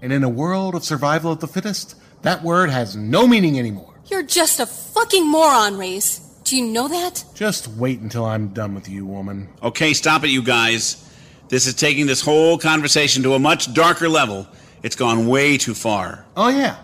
And 0.00 0.12
in 0.12 0.22
a 0.22 0.28
world 0.28 0.76
of 0.76 0.84
survival 0.84 1.32
of 1.32 1.40
the 1.40 1.48
fittest, 1.48 1.96
that 2.22 2.44
word 2.44 2.70
has 2.70 2.94
no 2.94 3.26
meaning 3.26 3.58
anymore. 3.58 3.94
You're 4.06 4.22
just 4.22 4.60
a 4.60 4.66
fucking 4.66 5.28
moron, 5.28 5.78
Race. 5.78 6.20
Do 6.44 6.56
you 6.56 6.64
know 6.64 6.86
that? 6.86 7.24
Just 7.34 7.66
wait 7.66 7.98
until 7.98 8.24
I'm 8.24 8.48
done 8.48 8.72
with 8.72 8.88
you, 8.88 9.04
woman. 9.04 9.48
Okay, 9.64 9.94
stop 9.94 10.22
it, 10.22 10.28
you 10.28 10.42
guys. 10.42 11.02
This 11.48 11.66
is 11.66 11.74
taking 11.74 12.06
this 12.06 12.20
whole 12.20 12.56
conversation 12.56 13.24
to 13.24 13.34
a 13.34 13.38
much 13.40 13.74
darker 13.74 14.08
level. 14.08 14.46
It's 14.84 14.94
gone 14.94 15.26
way 15.26 15.58
too 15.58 15.74
far. 15.74 16.24
Oh, 16.36 16.48
yeah. 16.48 16.76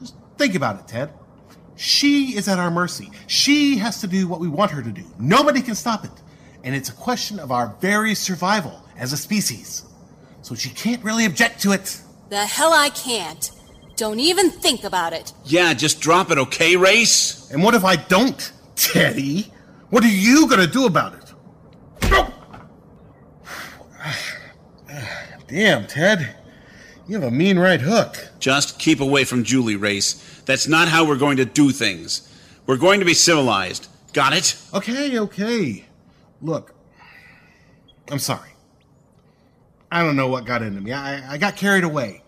Just 0.00 0.16
think 0.36 0.56
about 0.56 0.80
it, 0.80 0.88
Ted. 0.88 1.12
She 1.76 2.36
is 2.36 2.48
at 2.48 2.58
our 2.58 2.70
mercy. 2.70 3.10
She 3.26 3.76
has 3.78 4.00
to 4.00 4.06
do 4.06 4.26
what 4.26 4.40
we 4.40 4.48
want 4.48 4.70
her 4.70 4.82
to 4.82 4.90
do. 4.90 5.04
Nobody 5.18 5.60
can 5.60 5.74
stop 5.74 6.04
it. 6.04 6.10
And 6.64 6.74
it's 6.74 6.88
a 6.88 6.94
question 6.94 7.38
of 7.38 7.52
our 7.52 7.76
very 7.80 8.14
survival 8.14 8.82
as 8.98 9.12
a 9.12 9.16
species. 9.16 9.84
So 10.42 10.54
she 10.54 10.70
can't 10.70 11.02
really 11.04 11.26
object 11.26 11.60
to 11.62 11.72
it. 11.72 12.00
The 12.30 12.44
hell 12.44 12.72
I 12.72 12.88
can't. 12.90 13.50
Don't 13.96 14.20
even 14.20 14.50
think 14.50 14.84
about 14.84 15.12
it. 15.12 15.32
Yeah, 15.44 15.72
just 15.74 16.00
drop 16.00 16.30
it, 16.30 16.38
okay, 16.38 16.76
Race? 16.76 17.50
And 17.50 17.62
what 17.62 17.74
if 17.74 17.84
I 17.84 17.96
don't, 17.96 18.52
Teddy? 18.74 19.52
What 19.90 20.04
are 20.04 20.08
you 20.08 20.48
gonna 20.48 20.66
do 20.66 20.86
about 20.86 21.14
it? 21.14 21.32
Damn, 25.48 25.86
Ted. 25.86 26.34
You 27.08 27.14
have 27.14 27.24
a 27.24 27.30
mean 27.30 27.58
right 27.58 27.80
hook. 27.80 28.30
Just 28.40 28.78
keep 28.78 29.00
away 29.00 29.24
from 29.24 29.44
Julie, 29.44 29.76
Race. 29.76 30.40
That's 30.44 30.66
not 30.66 30.88
how 30.88 31.06
we're 31.06 31.16
going 31.16 31.36
to 31.36 31.44
do 31.44 31.70
things. 31.70 32.32
We're 32.66 32.76
going 32.76 32.98
to 32.98 33.06
be 33.06 33.14
civilized. 33.14 33.86
Got 34.12 34.32
it? 34.32 34.56
Okay, 34.74 35.18
okay. 35.18 35.84
Look, 36.42 36.74
I'm 38.10 38.18
sorry. 38.18 38.50
I 39.90 40.02
don't 40.02 40.16
know 40.16 40.28
what 40.28 40.46
got 40.46 40.62
into 40.62 40.80
me. 40.80 40.92
I, 40.92 41.34
I 41.34 41.38
got 41.38 41.56
carried 41.56 41.84
away. 41.84 42.22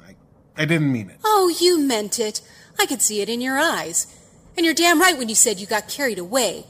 I, 0.00 0.14
I 0.56 0.64
didn't 0.64 0.90
mean 0.90 1.10
it. 1.10 1.18
Oh, 1.22 1.54
you 1.60 1.78
meant 1.78 2.18
it. 2.18 2.40
I 2.78 2.86
could 2.86 3.02
see 3.02 3.20
it 3.20 3.28
in 3.28 3.42
your 3.42 3.58
eyes. 3.58 4.06
And 4.56 4.64
you're 4.64 4.74
damn 4.74 5.00
right 5.00 5.18
when 5.18 5.28
you 5.28 5.34
said 5.34 5.60
you 5.60 5.66
got 5.66 5.86
carried 5.86 6.18
away. 6.18 6.64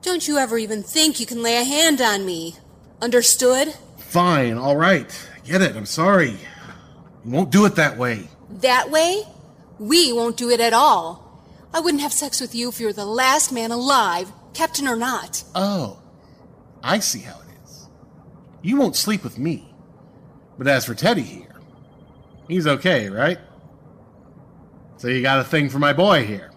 Don't 0.00 0.26
you 0.26 0.38
ever 0.38 0.56
even 0.56 0.82
think 0.82 1.20
you 1.20 1.26
can 1.26 1.42
lay 1.42 1.58
a 1.58 1.64
hand 1.64 2.00
on 2.00 2.24
me. 2.24 2.56
Understood? 3.02 3.74
Fine, 3.98 4.56
all 4.56 4.76
right. 4.76 5.14
I 5.42 5.46
get 5.46 5.62
it. 5.62 5.76
I'm 5.76 5.86
sorry. 5.86 6.30
You 7.24 7.30
won't 7.30 7.50
do 7.50 7.64
it 7.64 7.76
that 7.76 7.96
way. 7.96 8.28
That 8.50 8.90
way? 8.90 9.24
We 9.78 10.12
won't 10.12 10.36
do 10.36 10.50
it 10.50 10.60
at 10.60 10.72
all. 10.72 11.22
I 11.74 11.80
wouldn't 11.80 12.02
have 12.02 12.12
sex 12.12 12.40
with 12.40 12.54
you 12.54 12.68
if 12.68 12.78
you 12.78 12.86
were 12.86 12.92
the 12.92 13.06
last 13.06 13.52
man 13.52 13.70
alive, 13.70 14.30
captain 14.54 14.86
or 14.86 14.96
not. 14.96 15.42
Oh, 15.54 16.00
I 16.82 16.98
see 16.98 17.20
how 17.20 17.40
it 17.40 17.46
is. 17.64 17.88
You 18.60 18.76
won't 18.76 18.94
sleep 18.94 19.24
with 19.24 19.38
me. 19.38 19.74
But 20.58 20.68
as 20.68 20.84
for 20.84 20.94
Teddy 20.94 21.22
here, 21.22 21.60
he's 22.46 22.66
okay, 22.66 23.08
right? 23.08 23.38
So 24.98 25.08
you 25.08 25.22
got 25.22 25.40
a 25.40 25.44
thing 25.44 25.68
for 25.68 25.78
my 25.78 25.92
boy 25.92 26.24
here. 26.24 26.50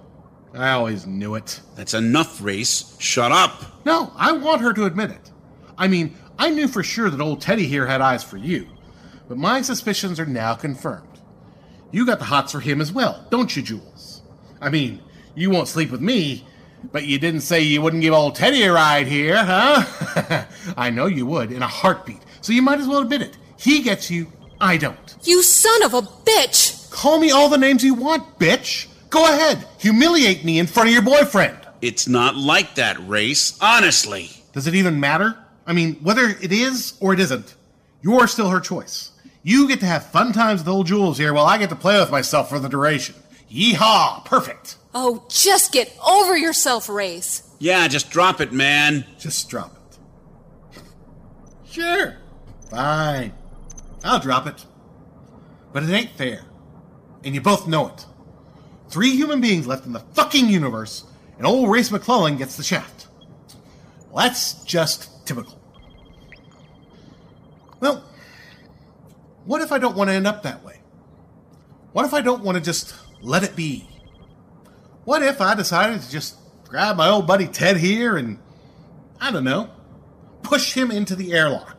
I 0.54 0.71
always 0.71 1.08
knew 1.08 1.36
it. 1.36 1.60
That's 1.76 1.93
enough, 1.93 2.41
Race. 2.41 2.95
Shut 3.00 3.32
up. 3.32 3.86
No, 3.86 4.12
I 4.15 4.34
want 4.34 4.62
her 4.62 4.74
to 4.74 4.86
admit 4.86 5.12
it. 5.12 5.32
I 5.78 5.88
mean, 5.88 6.15
I 6.38 6.50
knew 6.50 6.67
for 6.67 6.84
sure 6.84 7.10
that 7.10 7.21
old 7.21 7.41
Teddy 7.41 7.65
here 7.65 7.86
had 7.86 8.02
eyes 8.02 8.24
for 8.24 8.38
you, 8.38 8.67
but 9.27 9.38
my 9.38 9.61
suspicions 9.61 10.19
are 10.19 10.25
now 10.25 10.55
confirmed. 10.55 11.07
You 11.91 12.05
got 12.05 12.19
the 12.19 12.25
hots 12.25 12.51
for 12.51 12.59
him 12.59 12.81
as 12.81 12.91
well, 12.91 13.25
don't 13.29 13.55
you, 13.55 13.61
Jules? 13.61 14.21
I 14.61 14.69
mean, 14.69 15.01
you 15.35 15.49
won't 15.49 15.67
sleep 15.67 15.91
with 15.91 16.01
me, 16.01 16.45
but 16.91 17.05
you 17.05 17.17
didn't 17.19 17.41
say 17.41 17.61
you 17.61 17.81
wouldn't 17.81 18.01
give 18.01 18.13
old 18.13 18.35
Teddy 18.35 18.63
a 18.63 18.73
ride 18.73 19.07
here, 19.07 19.38
huh? 19.38 20.45
I 20.77 20.89
know 20.89 21.05
you 21.05 21.25
would, 21.25 21.51
in 21.51 21.61
a 21.61 21.67
heartbeat, 21.67 22.21
so 22.41 22.53
you 22.53 22.61
might 22.61 22.79
as 22.79 22.88
well 22.88 23.01
admit 23.01 23.21
it. 23.21 23.38
He 23.57 23.81
gets 23.81 24.11
you, 24.11 24.31
I 24.59 24.77
don't. 24.77 25.15
You 25.23 25.41
son 25.43 25.83
of 25.83 25.93
a 25.93 26.01
bitch! 26.01 26.91
Call 26.91 27.19
me 27.19 27.31
all 27.31 27.49
the 27.49 27.57
names 27.57 27.83
you 27.83 27.93
want, 27.93 28.39
bitch! 28.39 28.88
Go 29.09 29.23
ahead, 29.23 29.65
humiliate 29.79 30.43
me 30.43 30.59
in 30.59 30.67
front 30.67 30.89
of 30.89 30.93
your 30.93 31.03
boyfriend! 31.03 31.57
It's 31.81 32.07
not 32.07 32.35
like 32.35 32.75
that, 32.75 32.97
Race. 33.07 33.57
Honestly. 33.61 34.31
Does 34.53 34.67
it 34.67 34.75
even 34.75 34.99
matter? 34.99 35.38
I 35.67 35.73
mean, 35.73 35.95
whether 35.95 36.23
it 36.23 36.51
is 36.51 36.97
or 36.99 37.13
it 37.13 37.19
isn't, 37.19 37.55
you're 38.01 38.27
still 38.27 38.49
her 38.49 38.59
choice. 38.59 39.11
You 39.47 39.67
get 39.67 39.79
to 39.81 39.86
have 39.86 40.08
fun 40.08 40.34
times 40.34 40.62
with 40.62 40.67
old 40.67 40.88
Jules 40.88 41.19
here 41.19 41.31
while 41.31 41.45
I 41.45 41.60
get 41.60 41.69
to 41.69 41.75
play 41.75 41.99
with 41.99 42.10
myself 42.10 42.49
for 42.49 42.58
the 42.58 42.67
duration. 42.67 43.13
Yeehaw! 43.47 44.25
Perfect! 44.25 44.77
Oh, 44.91 45.23
just 45.29 45.71
get 45.71 45.95
over 46.03 46.36
yourself, 46.36 46.89
Race. 46.89 47.43
Yeah, 47.60 47.88
just 47.88 48.10
drop 48.10 48.41
it, 48.41 48.51
man. 48.51 49.05
Just 49.19 49.47
drop 49.47 49.75
it. 49.75 50.81
Sure. 51.69 52.17
Fine. 52.71 53.34
I'll 54.03 54.19
drop 54.19 54.47
it. 54.47 54.65
But 55.71 55.84
it 55.84 55.91
ain't 55.91 56.17
fair. 56.17 56.41
And 57.23 57.36
you 57.36 57.41
both 57.41 57.67
know 57.67 57.89
it. 57.89 58.03
Three 58.89 59.12
human 59.12 59.41
beings 59.41 59.67
left 59.67 59.86
in 59.86 59.93
the 59.93 59.99
fucking 60.15 60.49
universe, 60.49 61.03
and 61.38 61.45
old 61.45 61.69
Race 61.69 61.91
McClellan 61.91 62.38
gets 62.38 62.58
the 62.58 62.63
shaft. 62.63 63.10
Well, 64.10 64.25
that's 64.25 64.63
just 64.63 65.27
typical. 65.27 65.62
Well, 67.79 68.03
what 69.45 69.62
if 69.62 69.71
I 69.71 69.77
don't 69.77 69.95
want 69.95 70.10
to 70.10 70.13
end 70.13 70.27
up 70.27 70.43
that 70.43 70.63
way? 70.63 70.81
What 71.93 72.05
if 72.05 72.13
I 72.13 72.21
don't 72.21 72.43
want 72.43 72.58
to 72.58 72.63
just 72.63 72.95
let 73.21 73.43
it 73.43 73.55
be? 73.55 73.88
What 75.05 75.21
if 75.21 75.39
I 75.39 75.53
decided 75.55 76.01
to 76.01 76.12
just 76.12 76.36
grab 76.67 76.97
my 76.97 77.10
old 77.10 77.27
buddy 77.27 77.47
Ted 77.47 77.77
here 77.77 78.17
and, 78.17 78.39
I 79.21 79.31
don't 79.31 79.43
know, 79.43 79.69
push 80.41 80.73
him 80.73 80.91
into 80.91 81.15
the 81.15 81.34
airlock? 81.34 81.77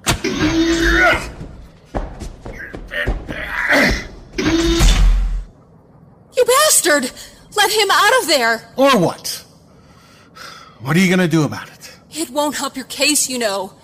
You 6.35 6.45
bastard! 6.45 7.11
Let 7.57 7.73
him 7.73 7.89
out 7.91 8.23
of 8.23 8.29
there! 8.29 8.73
Or 8.77 8.99
what? 8.99 9.45
What 10.81 10.97
are 10.97 11.01
you 11.01 11.09
going 11.09 11.19
to 11.19 11.29
do 11.29 11.43
about 11.43 11.69
it? 11.69 11.97
It 12.11 12.31
won't 12.31 12.57
help 12.57 12.77
your 12.77 12.85
case, 12.85 13.29
you 13.29 13.39
know. 13.39 13.75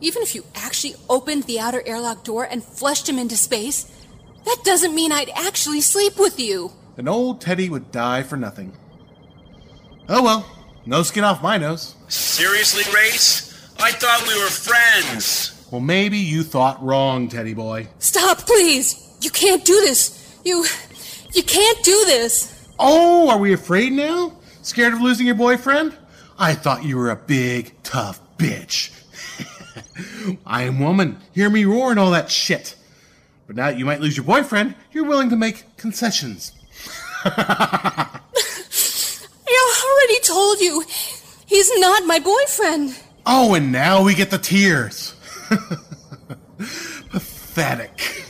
Even 0.00 0.22
if 0.22 0.34
you 0.34 0.44
actually 0.54 0.94
opened 1.08 1.44
the 1.44 1.58
outer 1.58 1.82
airlock 1.86 2.24
door 2.24 2.44
and 2.44 2.62
flushed 2.62 3.08
him 3.08 3.18
into 3.18 3.36
space, 3.36 3.90
that 4.44 4.58
doesn't 4.64 4.94
mean 4.94 5.12
I'd 5.12 5.30
actually 5.30 5.80
sleep 5.80 6.18
with 6.18 6.38
you. 6.38 6.72
An 6.96 7.08
old 7.08 7.40
Teddy 7.40 7.68
would 7.68 7.90
die 7.90 8.22
for 8.22 8.36
nothing. 8.36 8.76
Oh 10.08 10.22
well, 10.22 10.46
no 10.84 11.02
skin 11.02 11.24
off 11.24 11.42
my 11.42 11.58
nose. 11.58 11.94
Seriously, 12.08 12.84
Race? 12.94 13.74
I 13.78 13.92
thought 13.92 14.26
we 14.26 14.40
were 14.40 14.48
friends. 14.48 15.66
Well, 15.70 15.80
maybe 15.80 16.18
you 16.18 16.42
thought 16.42 16.82
wrong, 16.82 17.28
Teddy 17.28 17.54
boy. 17.54 17.88
Stop, 17.98 18.38
please! 18.38 19.02
You 19.20 19.30
can't 19.30 19.64
do 19.64 19.80
this! 19.80 20.38
You. 20.44 20.64
You 21.32 21.42
can't 21.42 21.82
do 21.82 22.04
this! 22.06 22.66
Oh, 22.78 23.28
are 23.28 23.38
we 23.38 23.52
afraid 23.52 23.92
now? 23.92 24.32
Scared 24.62 24.94
of 24.94 25.00
losing 25.00 25.26
your 25.26 25.34
boyfriend? 25.34 25.96
I 26.38 26.54
thought 26.54 26.84
you 26.84 26.96
were 26.96 27.10
a 27.10 27.16
big, 27.16 27.74
tough 27.82 28.20
bitch. 28.38 28.90
I 30.46 30.62
am 30.62 30.80
woman. 30.80 31.18
Hear 31.32 31.50
me 31.50 31.64
roar 31.64 31.90
and 31.90 32.00
all 32.00 32.10
that 32.10 32.30
shit. 32.30 32.76
But 33.46 33.56
now 33.56 33.66
that 33.66 33.78
you 33.78 33.84
might 33.84 34.00
lose 34.00 34.16
your 34.16 34.24
boyfriend, 34.24 34.74
you're 34.92 35.04
willing 35.04 35.30
to 35.30 35.36
make 35.36 35.76
concessions. 35.76 36.52
I 37.24 38.20
already 39.84 40.20
told 40.20 40.60
you. 40.60 40.84
He's 41.46 41.70
not 41.78 42.04
my 42.06 42.18
boyfriend. 42.18 42.98
Oh, 43.24 43.54
and 43.54 43.70
now 43.72 44.02
we 44.02 44.14
get 44.14 44.30
the 44.30 44.38
tears. 44.38 45.14
Pathetic. 47.10 48.24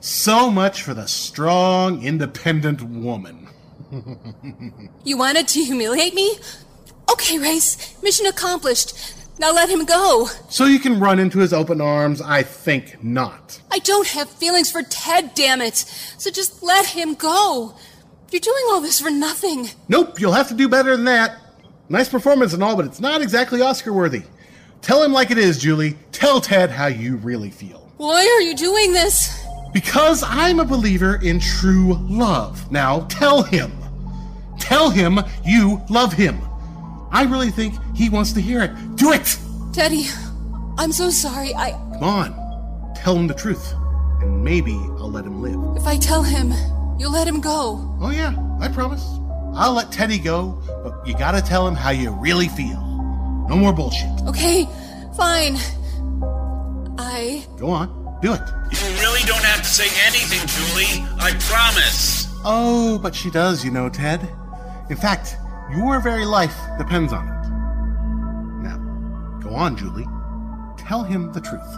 So 0.00 0.50
much 0.50 0.82
for 0.82 0.94
the 0.94 1.06
strong, 1.06 2.02
independent 2.02 2.82
woman. 2.82 3.48
You 5.04 5.18
wanted 5.18 5.48
to 5.48 5.62
humiliate 5.62 6.14
me? 6.14 6.38
Okay, 7.10 7.38
Race. 7.38 7.96
Mission 8.02 8.26
accomplished. 8.26 9.14
Now 9.38 9.52
let 9.52 9.68
him 9.68 9.84
go. 9.84 10.26
So 10.48 10.66
you 10.66 10.78
can 10.78 11.00
run 11.00 11.18
into 11.18 11.38
his 11.38 11.52
open 11.52 11.80
arms? 11.80 12.20
I 12.20 12.42
think 12.42 13.02
not. 13.02 13.60
I 13.70 13.78
don't 13.78 14.06
have 14.08 14.28
feelings 14.28 14.70
for 14.70 14.82
Ted, 14.82 15.34
damn 15.34 15.60
it. 15.60 15.76
So 15.76 16.30
just 16.30 16.62
let 16.62 16.86
him 16.86 17.14
go. 17.14 17.74
You're 18.30 18.40
doing 18.40 18.64
all 18.70 18.80
this 18.80 19.00
for 19.00 19.10
nothing. 19.10 19.68
Nope, 19.88 20.20
you'll 20.20 20.32
have 20.32 20.48
to 20.48 20.54
do 20.54 20.68
better 20.68 20.96
than 20.96 21.04
that. 21.06 21.38
Nice 21.88 22.08
performance 22.08 22.54
and 22.54 22.62
all, 22.62 22.76
but 22.76 22.86
it's 22.86 23.00
not 23.00 23.20
exactly 23.20 23.60
Oscar 23.60 23.92
worthy. 23.92 24.22
Tell 24.80 25.02
him 25.02 25.12
like 25.12 25.30
it 25.30 25.38
is, 25.38 25.58
Julie. 25.58 25.96
Tell 26.12 26.40
Ted 26.40 26.70
how 26.70 26.86
you 26.86 27.16
really 27.16 27.50
feel. 27.50 27.90
Why 27.98 28.20
are 28.20 28.40
you 28.40 28.54
doing 28.54 28.92
this? 28.92 29.44
Because 29.72 30.22
I'm 30.26 30.60
a 30.60 30.64
believer 30.64 31.20
in 31.22 31.40
true 31.40 31.94
love. 32.00 32.70
Now 32.70 33.00
tell 33.08 33.42
him. 33.42 33.72
Tell 34.58 34.90
him 34.90 35.20
you 35.44 35.82
love 35.88 36.12
him. 36.12 36.38
I 37.12 37.24
really 37.24 37.50
think 37.50 37.74
he 37.94 38.08
wants 38.08 38.32
to 38.32 38.40
hear 38.40 38.62
it. 38.62 38.96
Do 38.96 39.12
it! 39.12 39.38
Teddy, 39.72 40.06
I'm 40.78 40.92
so 40.92 41.10
sorry. 41.10 41.54
I. 41.54 41.70
Come 41.70 42.04
on. 42.04 42.94
Tell 42.96 43.14
him 43.16 43.26
the 43.26 43.34
truth. 43.34 43.74
And 44.20 44.42
maybe 44.42 44.72
I'll 44.72 45.10
let 45.10 45.24
him 45.24 45.42
live. 45.42 45.76
If 45.76 45.86
I 45.86 45.98
tell 45.98 46.22
him, 46.22 46.52
you'll 46.98 47.12
let 47.12 47.28
him 47.28 47.40
go. 47.40 47.96
Oh, 48.00 48.10
yeah, 48.10 48.34
I 48.60 48.68
promise. 48.68 49.04
I'll 49.54 49.74
let 49.74 49.92
Teddy 49.92 50.18
go, 50.18 50.62
but 50.82 51.06
you 51.06 51.16
gotta 51.16 51.42
tell 51.42 51.68
him 51.68 51.74
how 51.74 51.90
you 51.90 52.10
really 52.12 52.48
feel. 52.48 52.80
No 53.48 53.56
more 53.56 53.72
bullshit. 53.72 54.08
Okay, 54.26 54.66
fine. 55.16 55.56
I. 56.98 57.44
Go 57.58 57.68
on. 57.68 58.18
Do 58.22 58.32
it. 58.32 58.40
You 58.70 58.88
really 59.00 59.20
don't 59.26 59.42
have 59.42 59.58
to 59.58 59.68
say 59.68 59.88
anything, 60.06 60.46
Julie. 60.46 61.04
I 61.20 61.32
promise. 61.40 62.28
Oh, 62.44 62.98
but 63.02 63.14
she 63.14 63.30
does, 63.30 63.64
you 63.64 63.70
know, 63.70 63.88
Ted. 63.88 64.22
In 64.88 64.96
fact, 64.96 65.36
your 65.76 66.00
very 66.00 66.24
life 66.24 66.56
depends 66.78 67.12
on 67.12 67.28
it. 67.28 68.62
Now, 68.62 68.78
go 69.40 69.54
on, 69.54 69.76
Julie. 69.76 70.06
Tell 70.76 71.02
him 71.02 71.32
the 71.32 71.40
truth. 71.40 71.76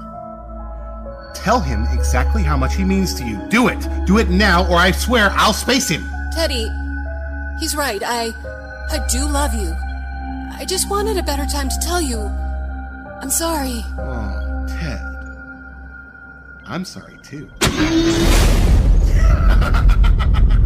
Tell 1.34 1.60
him 1.60 1.84
exactly 1.92 2.42
how 2.42 2.56
much 2.56 2.74
he 2.74 2.84
means 2.84 3.14
to 3.14 3.24
you. 3.24 3.40
Do 3.48 3.68
it. 3.68 3.88
Do 4.06 4.18
it 4.18 4.30
now, 4.30 4.66
or 4.68 4.76
I 4.76 4.92
swear 4.92 5.30
I'll 5.32 5.52
space 5.52 5.88
him. 5.88 6.04
Teddy, 6.32 6.68
he's 7.58 7.76
right. 7.76 8.02
I. 8.04 8.32
I 8.90 9.04
do 9.08 9.26
love 9.26 9.54
you. 9.54 9.74
I 10.56 10.64
just 10.66 10.90
wanted 10.90 11.16
a 11.16 11.22
better 11.22 11.46
time 11.46 11.68
to 11.68 11.76
tell 11.82 12.00
you. 12.00 12.18
I'm 12.18 13.30
sorry. 13.30 13.82
Oh, 13.98 14.66
Ted. 14.68 15.00
I'm 16.66 16.84
sorry, 16.84 17.18
too. 17.22 17.50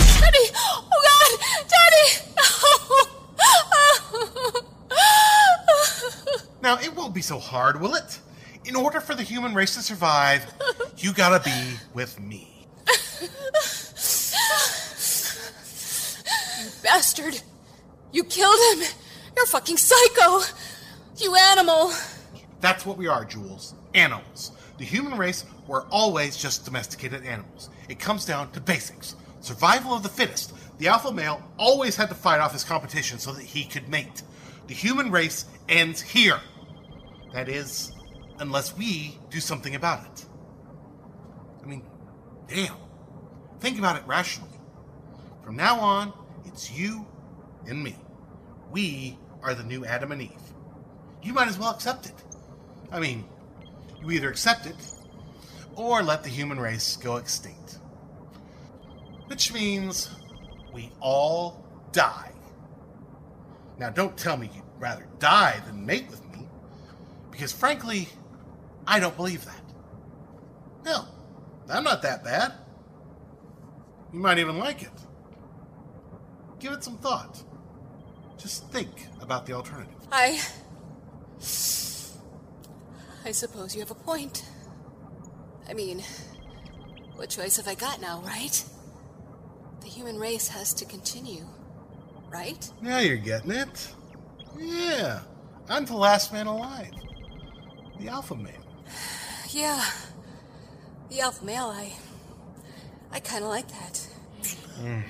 Teddy! 0.00 0.50
Oh 0.56 0.88
God! 1.04 1.40
Teddy! 1.68 2.30
Now, 6.62 6.78
it 6.78 6.96
won't 6.96 7.14
be 7.14 7.20
so 7.20 7.38
hard, 7.38 7.78
will 7.78 7.94
it? 7.94 8.18
In 8.64 8.74
order 8.74 8.98
for 8.98 9.14
the 9.14 9.22
human 9.22 9.54
race 9.54 9.74
to 9.74 9.82
survive, 9.82 10.46
you 10.96 11.12
gotta 11.12 11.44
be 11.44 11.76
with 11.92 12.18
me. 12.18 12.66
you 16.58 16.70
bastard! 16.82 17.42
You 18.12 18.24
killed 18.24 18.56
him! 18.72 18.88
You're 19.36 19.44
a 19.44 19.48
fucking 19.48 19.76
psycho! 19.76 20.40
You 21.18 21.36
animal! 21.36 21.92
That's 22.62 22.86
what 22.86 22.96
we 22.96 23.08
are, 23.08 23.26
Jules. 23.26 23.74
Animals. 23.94 24.52
The 24.78 24.84
human 24.84 25.18
race 25.18 25.44
were 25.68 25.84
always 25.90 26.34
just 26.36 26.64
domesticated 26.64 27.26
animals. 27.26 27.68
It 27.90 27.98
comes 27.98 28.24
down 28.24 28.50
to 28.52 28.60
basics 28.60 29.16
survival 29.44 29.94
of 29.94 30.02
the 30.02 30.08
fittest. 30.08 30.52
The 30.78 30.88
alpha 30.88 31.12
male 31.12 31.42
always 31.58 31.96
had 31.96 32.08
to 32.08 32.14
fight 32.14 32.40
off 32.40 32.52
his 32.52 32.64
competition 32.64 33.18
so 33.18 33.32
that 33.32 33.42
he 33.42 33.64
could 33.64 33.88
mate. 33.88 34.22
The 34.66 34.74
human 34.74 35.10
race 35.10 35.44
ends 35.68 36.00
here. 36.00 36.40
That 37.32 37.48
is, 37.48 37.92
unless 38.38 38.76
we 38.76 39.18
do 39.30 39.40
something 39.40 39.74
about 39.74 40.04
it. 40.06 40.24
I 41.62 41.66
mean, 41.66 41.82
damn. 42.48 42.76
Think 43.60 43.78
about 43.78 43.96
it 43.96 44.06
rationally. 44.06 44.50
From 45.44 45.56
now 45.56 45.78
on, 45.80 46.12
it's 46.44 46.70
you 46.70 47.06
and 47.66 47.82
me. 47.82 47.96
We 48.70 49.18
are 49.42 49.54
the 49.54 49.62
new 49.62 49.84
Adam 49.84 50.12
and 50.12 50.22
Eve. 50.22 50.30
You 51.22 51.32
might 51.32 51.48
as 51.48 51.58
well 51.58 51.70
accept 51.70 52.06
it. 52.06 52.14
I 52.90 53.00
mean, 53.00 53.24
you 54.00 54.10
either 54.10 54.28
accept 54.28 54.66
it 54.66 54.76
or 55.76 56.02
let 56.02 56.22
the 56.22 56.28
human 56.28 56.58
race 56.58 56.96
go 56.96 57.16
extinct. 57.16 57.78
Which 59.34 59.52
means 59.52 60.10
we 60.72 60.92
all 61.00 61.66
die. 61.90 62.30
Now, 63.80 63.90
don't 63.90 64.16
tell 64.16 64.36
me 64.36 64.48
you'd 64.54 64.62
rather 64.78 65.08
die 65.18 65.60
than 65.66 65.84
mate 65.84 66.08
with 66.08 66.24
me, 66.30 66.46
because 67.32 67.50
frankly, 67.50 68.08
I 68.86 69.00
don't 69.00 69.16
believe 69.16 69.44
that. 69.44 69.60
No, 70.84 71.06
I'm 71.68 71.82
not 71.82 72.00
that 72.02 72.22
bad. 72.22 72.52
You 74.12 74.20
might 74.20 74.38
even 74.38 74.56
like 74.56 74.82
it. 74.82 74.92
Give 76.60 76.72
it 76.72 76.84
some 76.84 76.98
thought. 76.98 77.42
Just 78.38 78.70
think 78.70 79.08
about 79.20 79.46
the 79.46 79.54
alternative. 79.54 79.96
I. 80.12 80.40
I 83.24 83.32
suppose 83.32 83.74
you 83.74 83.80
have 83.80 83.90
a 83.90 83.96
point. 83.96 84.44
I 85.68 85.74
mean, 85.74 86.04
what 87.16 87.30
choice 87.30 87.56
have 87.56 87.66
I 87.66 87.74
got 87.74 88.00
now, 88.00 88.22
right? 88.24 88.64
The 89.84 89.90
human 89.90 90.18
race 90.18 90.48
has 90.48 90.72
to 90.74 90.84
continue, 90.86 91.44
right? 92.32 92.68
Now 92.82 92.98
you're 92.98 93.16
getting 93.16 93.52
it. 93.52 93.94
Yeah, 94.58 95.20
I'm 95.68 95.84
the 95.84 95.96
last 95.96 96.32
man 96.32 96.46
alive. 96.46 96.90
The 98.00 98.08
alpha 98.08 98.34
male. 98.34 98.52
Yeah. 99.50 99.84
The 101.10 101.20
alpha 101.20 101.44
male, 101.44 101.66
I. 101.66 101.92
I 103.12 103.20
kind 103.20 103.44
of 103.44 103.50
like 103.50 103.68
that. 103.68 104.04
Mm. 104.82 105.04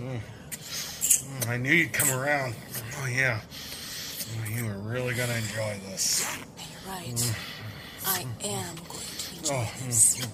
Mm. 0.00 0.20
Mm, 0.50 1.48
I 1.48 1.56
knew 1.56 1.72
you'd 1.72 1.92
come 1.92 2.10
around. 2.10 2.56
Oh, 3.00 3.06
yeah. 3.06 3.40
Oh, 3.44 4.48
you 4.48 4.64
were 4.64 4.78
really 4.78 5.14
going 5.14 5.28
to 5.28 5.36
enjoy 5.36 5.78
this. 5.88 6.26
You're 6.58 6.92
right. 6.92 7.34
I 8.06 8.26
am 8.44 8.74
going 8.88 9.06
to 9.18 9.36
enjoy 9.38 9.54
Oh, 9.54 9.72
this. 9.86 10.26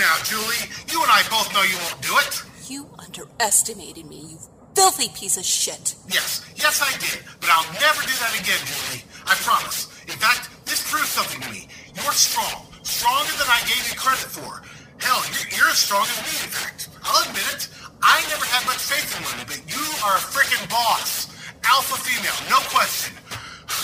Now, 0.00 0.16
Julie. 0.24 0.64
You 0.88 0.96
and 1.04 1.12
I 1.12 1.20
both 1.28 1.52
know 1.52 1.60
you 1.60 1.76
won't 1.76 2.00
do 2.00 2.16
it. 2.24 2.32
You 2.72 2.88
underestimated 2.96 4.08
me, 4.08 4.32
you 4.32 4.38
filthy 4.72 5.12
piece 5.12 5.36
of 5.36 5.44
shit. 5.44 5.92
Yes, 6.08 6.40
yes, 6.56 6.80
I 6.80 6.88
did. 6.96 7.20
But 7.36 7.52
I'll 7.52 7.68
never 7.76 8.00
do 8.08 8.16
that 8.16 8.32
again, 8.32 8.56
Julie. 8.64 9.04
I 9.28 9.36
promise. 9.44 9.92
In 10.08 10.16
fact, 10.16 10.48
this 10.64 10.80
proves 10.88 11.12
something 11.12 11.44
to 11.44 11.50
me. 11.52 11.68
You're 12.00 12.16
strong. 12.16 12.64
Stronger 12.80 13.36
than 13.36 13.44
I 13.52 13.60
gave 13.68 13.84
you 13.92 13.94
credit 14.00 14.24
for. 14.24 14.64
Hell, 15.04 15.20
you're, 15.36 15.52
you're 15.52 15.68
as 15.68 15.76
strong 15.76 16.08
as 16.08 16.16
me, 16.24 16.32
in 16.32 16.48
fact. 16.48 16.88
I'll 17.04 17.20
admit 17.28 17.44
it. 17.52 17.68
I 18.00 18.24
never 18.32 18.48
had 18.48 18.64
much 18.64 18.80
faith 18.80 19.04
in 19.04 19.20
women, 19.28 19.44
but 19.52 19.60
you 19.68 19.84
are 20.00 20.16
a 20.16 20.24
freaking 20.32 20.64
boss. 20.72 21.28
Alpha 21.68 22.00
female, 22.00 22.40
no 22.48 22.56
question. 22.72 23.12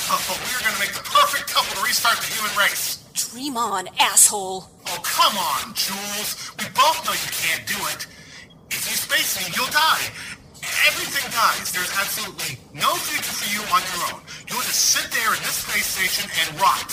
Oh, 0.08 0.38
we're 0.38 0.62
gonna 0.62 0.78
make 0.78 0.94
the 0.94 1.02
perfect 1.02 1.50
couple 1.50 1.74
to 1.74 1.82
restart 1.82 2.16
the 2.18 2.30
human 2.30 2.54
race. 2.56 3.05
Dream 3.16 3.56
on, 3.56 3.88
asshole. 3.98 4.68
Oh, 4.92 5.00
come 5.00 5.40
on, 5.40 5.72
Jules. 5.72 6.52
We 6.60 6.68
both 6.76 7.00
know 7.00 7.16
you 7.16 7.32
can't 7.32 7.64
do 7.64 7.80
it. 7.96 8.04
If 8.68 8.84
you 8.84 8.92
space 8.92 9.40
me, 9.40 9.48
you'll 9.56 9.72
die. 9.72 10.04
Everything 10.84 11.24
dies. 11.32 11.72
There's 11.72 11.88
absolutely 11.96 12.60
no 12.76 12.92
future 13.00 13.32
for 13.32 13.48
you 13.48 13.64
on 13.72 13.80
your 13.88 14.04
own. 14.12 14.20
You'll 14.52 14.60
just 14.68 14.92
sit 14.92 15.08
there 15.16 15.32
in 15.32 15.40
this 15.48 15.64
space 15.64 15.88
station 15.96 16.28
and 16.28 16.60
rot. 16.60 16.92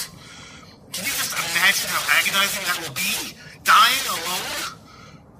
Can 0.95 1.03
you 1.03 1.11
just 1.11 1.35
imagine 1.35 1.91
how 1.91 1.99
agonizing 2.15 2.63
that 2.71 2.79
will 2.79 2.95
be? 2.95 3.35
Dying 3.67 4.05
alone? 4.07 4.79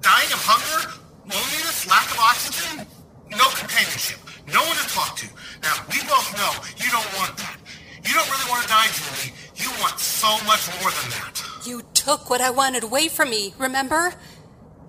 Dying 0.04 0.28
of 0.36 0.42
hunger? 0.44 1.00
Loneliness? 1.24 1.88
Lack 1.88 2.12
of 2.12 2.20
oxygen? 2.20 2.84
No 3.32 3.48
companionship. 3.56 4.20
No 4.52 4.60
one 4.60 4.76
to 4.76 4.86
talk 4.92 5.16
to. 5.16 5.32
Now, 5.64 5.80
we 5.88 5.96
both 6.04 6.28
know 6.36 6.52
you 6.76 6.92
don't 6.92 7.08
want 7.16 7.40
that. 7.40 7.56
You 8.04 8.12
don't 8.12 8.28
really 8.28 8.50
want 8.52 8.62
to 8.62 8.68
die, 8.68 8.92
Julie. 8.92 9.32
You 9.56 9.70
want 9.80 9.98
so 10.00 10.28
much 10.46 10.66
more 10.80 10.90
than 10.90 11.10
that. 11.10 11.42
You 11.66 11.82
took 11.94 12.28
what 12.28 12.40
I 12.40 12.50
wanted 12.50 12.82
away 12.82 13.08
from 13.08 13.30
me, 13.30 13.54
remember? 13.58 14.14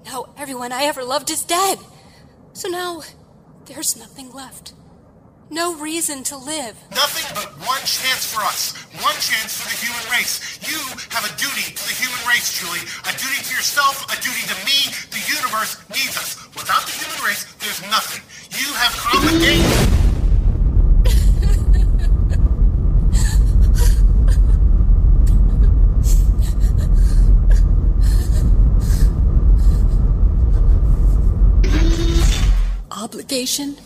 Now 0.05 0.33
everyone 0.37 0.71
I 0.71 0.83
ever 0.83 1.03
loved 1.03 1.29
is 1.31 1.43
dead. 1.43 1.79
So 2.53 2.67
now 2.69 3.01
there's 3.65 3.97
nothing 3.97 4.31
left. 4.31 4.73
No 5.49 5.75
reason 5.75 6.23
to 6.25 6.37
live. 6.37 6.75
Nothing 6.89 7.25
but 7.35 7.53
one 7.67 7.81
chance 7.85 8.25
for 8.33 8.41
us. 8.41 8.73
One 9.03 9.13
chance 9.21 9.61
for 9.61 9.69
the 9.69 9.77
human 9.77 10.01
race. 10.11 10.57
You 10.65 10.79
have 11.13 11.23
a 11.23 11.33
duty 11.37 11.69
to 11.69 11.83
the 11.85 11.93
human 11.93 12.17
race, 12.27 12.57
Julie. 12.57 12.81
A 13.05 13.13
duty 13.13 13.43
to 13.45 13.53
yourself, 13.53 14.09
a 14.09 14.17
duty 14.21 14.41
to 14.49 14.57
me. 14.65 14.89
The 15.13 15.21
universe 15.29 15.77
needs 15.89 16.17
us. 16.17 16.41
Without 16.55 16.81
the 16.89 16.97
human 16.97 17.21
race, 17.23 17.45
there's 17.61 17.81
nothing. 17.91 18.25
You 18.57 18.73
have 18.73 18.93
obligation. 19.13 20.04
Obligation? 33.05 33.77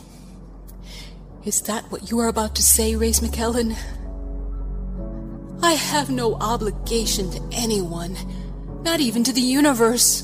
Is 1.44 1.60
that 1.64 1.84
what 1.92 2.10
you 2.10 2.20
are 2.20 2.30
about 2.30 2.56
to 2.56 2.62
say, 2.62 2.96
Race 2.96 3.22
McClellan? 3.22 3.76
I 5.62 5.74
have 5.74 6.10
no 6.10 6.36
obligation 6.36 7.30
to 7.32 7.44
anyone, 7.52 8.16
not 8.84 9.02
even 9.02 9.26
to 9.26 9.34
the 9.34 9.42
universe. 9.42 10.24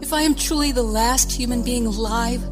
If 0.00 0.12
I 0.12 0.22
am 0.22 0.34
truly 0.34 0.72
the 0.72 0.82
last 0.82 1.30
human 1.30 1.62
being 1.62 1.86
alive, 1.86 2.42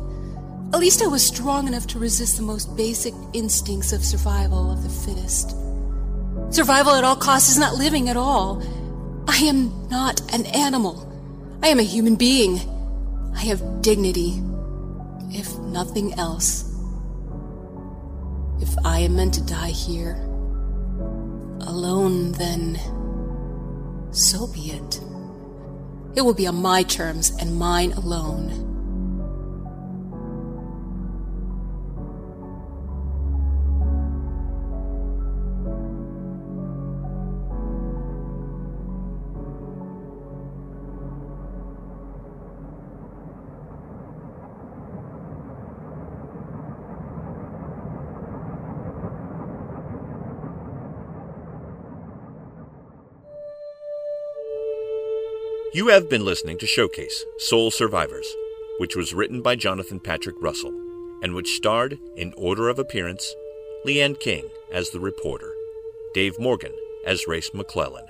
at 0.72 0.78
least 0.78 1.02
I 1.02 1.08
was 1.08 1.26
strong 1.26 1.66
enough 1.66 1.88
to 1.88 1.98
resist 1.98 2.36
the 2.36 2.44
most 2.44 2.76
basic 2.76 3.12
instincts 3.32 3.92
of 3.92 4.04
survival 4.04 4.70
of 4.70 4.84
the 4.84 4.88
fittest. 4.88 5.50
Survival 6.50 6.92
at 6.92 7.02
all 7.02 7.16
costs 7.16 7.50
is 7.50 7.58
not 7.58 7.74
living 7.74 8.08
at 8.08 8.16
all. 8.16 8.62
I 9.26 9.38
am 9.38 9.88
not 9.88 10.20
an 10.32 10.46
animal. 10.46 11.12
I 11.60 11.70
am 11.70 11.80
a 11.80 11.82
human 11.82 12.14
being. 12.14 12.60
I 13.34 13.40
have 13.40 13.82
dignity, 13.82 14.40
if 15.34 15.58
nothing 15.58 16.14
else. 16.14 16.64
If 18.60 18.74
I 18.84 19.00
am 19.00 19.16
meant 19.16 19.34
to 19.34 19.42
die 19.42 19.70
here, 19.70 20.14
alone, 21.60 22.32
then 22.32 22.78
so 24.12 24.46
be 24.46 24.70
it. 24.70 25.00
It 26.14 26.22
will 26.22 26.34
be 26.34 26.46
on 26.46 26.56
my 26.56 26.82
terms 26.82 27.32
and 27.40 27.56
mine 27.56 27.92
alone. 27.92 28.71
You 55.74 55.88
have 55.88 56.10
been 56.10 56.22
listening 56.22 56.58
to 56.58 56.66
Showcase 56.66 57.24
Sole 57.38 57.70
Survivors, 57.70 58.26
which 58.76 58.94
was 58.94 59.14
written 59.14 59.40
by 59.40 59.56
Jonathan 59.56 60.00
Patrick 60.00 60.36
Russell 60.38 60.70
and 61.22 61.34
which 61.34 61.56
starred, 61.56 61.98
in 62.14 62.34
order 62.36 62.68
of 62.68 62.78
appearance, 62.78 63.34
Leanne 63.86 64.20
King 64.20 64.50
as 64.70 64.90
the 64.90 65.00
reporter, 65.00 65.50
Dave 66.12 66.38
Morgan 66.38 66.74
as 67.06 67.26
Race 67.26 67.50
McClellan, 67.54 68.04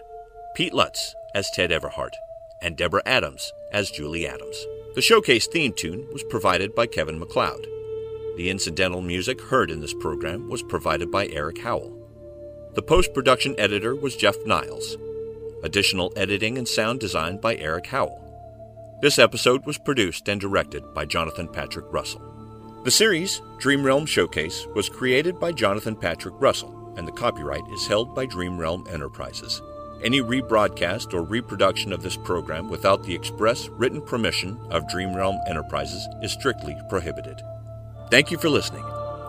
Pete 0.57 0.75
Lutz 0.75 1.15
as 1.37 1.49
Ted 1.55 1.71
Everhart, 1.71 2.15
and 2.61 2.77
Deborah 2.77 3.03
Adams 3.07 3.53
as 3.71 3.93
Julie 3.93 4.27
Adams. 4.27 4.67
The 4.97 5.03
Showcase 5.03 5.47
theme 5.47 5.73
tune 5.73 6.09
was 6.13 6.25
provided 6.25 6.75
by 6.75 6.89
Kevin 6.89 7.21
MacLeod. 7.21 7.69
The 8.37 8.51
incidental 8.51 9.03
music 9.03 9.41
heard 9.41 9.71
in 9.71 9.81
this 9.81 9.95
program 9.95 10.49
was 10.49 10.65
provided 10.65 11.13
by 11.13 11.29
Eric 11.29 11.59
Howell. 11.59 11.97
The 12.75 12.83
post 12.83 13.15
production 13.15 13.55
editor 13.57 13.95
was 13.95 14.17
Jeff 14.17 14.37
Niles. 14.45 14.97
Additional 15.63 16.13
editing 16.17 16.59
and 16.59 16.67
sound 16.67 17.01
design 17.01 17.39
by 17.39 17.57
Eric 17.57 17.87
Howell. 17.87 18.99
This 19.01 19.19
episode 19.19 19.65
was 19.67 19.79
produced 19.79 20.29
and 20.29 20.41
directed 20.41 20.95
by 20.95 21.05
Jonathan 21.05 21.49
Patrick 21.49 21.87
Russell. 21.93 22.21
The 22.85 22.91
series, 22.91 23.41
Dream 23.59 23.85
Realm 23.85 24.07
Showcase, 24.07 24.67
was 24.75 24.89
created 24.89 25.39
by 25.39 25.53
Jonathan 25.53 25.95
Patrick 25.95 26.35
Russell, 26.39 26.95
and 26.97 27.07
the 27.07 27.13
copyright 27.13 27.63
is 27.73 27.87
held 27.87 28.15
by 28.15 28.27
Dream 28.27 28.59
Realm 28.59 28.87
Enterprises. 28.91 29.63
Any 30.03 30.21
rebroadcast 30.21 31.15
or 31.15 31.23
reproduction 31.23 31.93
of 31.93 32.03
this 32.03 32.17
program 32.17 32.69
without 32.69 33.05
the 33.05 33.15
express 33.15 33.69
written 33.69 34.03
permission 34.03 34.59
of 34.71 34.89
Dream 34.89 35.15
Realm 35.15 35.39
Enterprises 35.47 36.09
is 36.23 36.33
strictly 36.33 36.77
prohibited. 36.89 37.41
Thank 38.11 38.33
you 38.33 38.39
for 38.39 38.49
listening. 38.49 38.85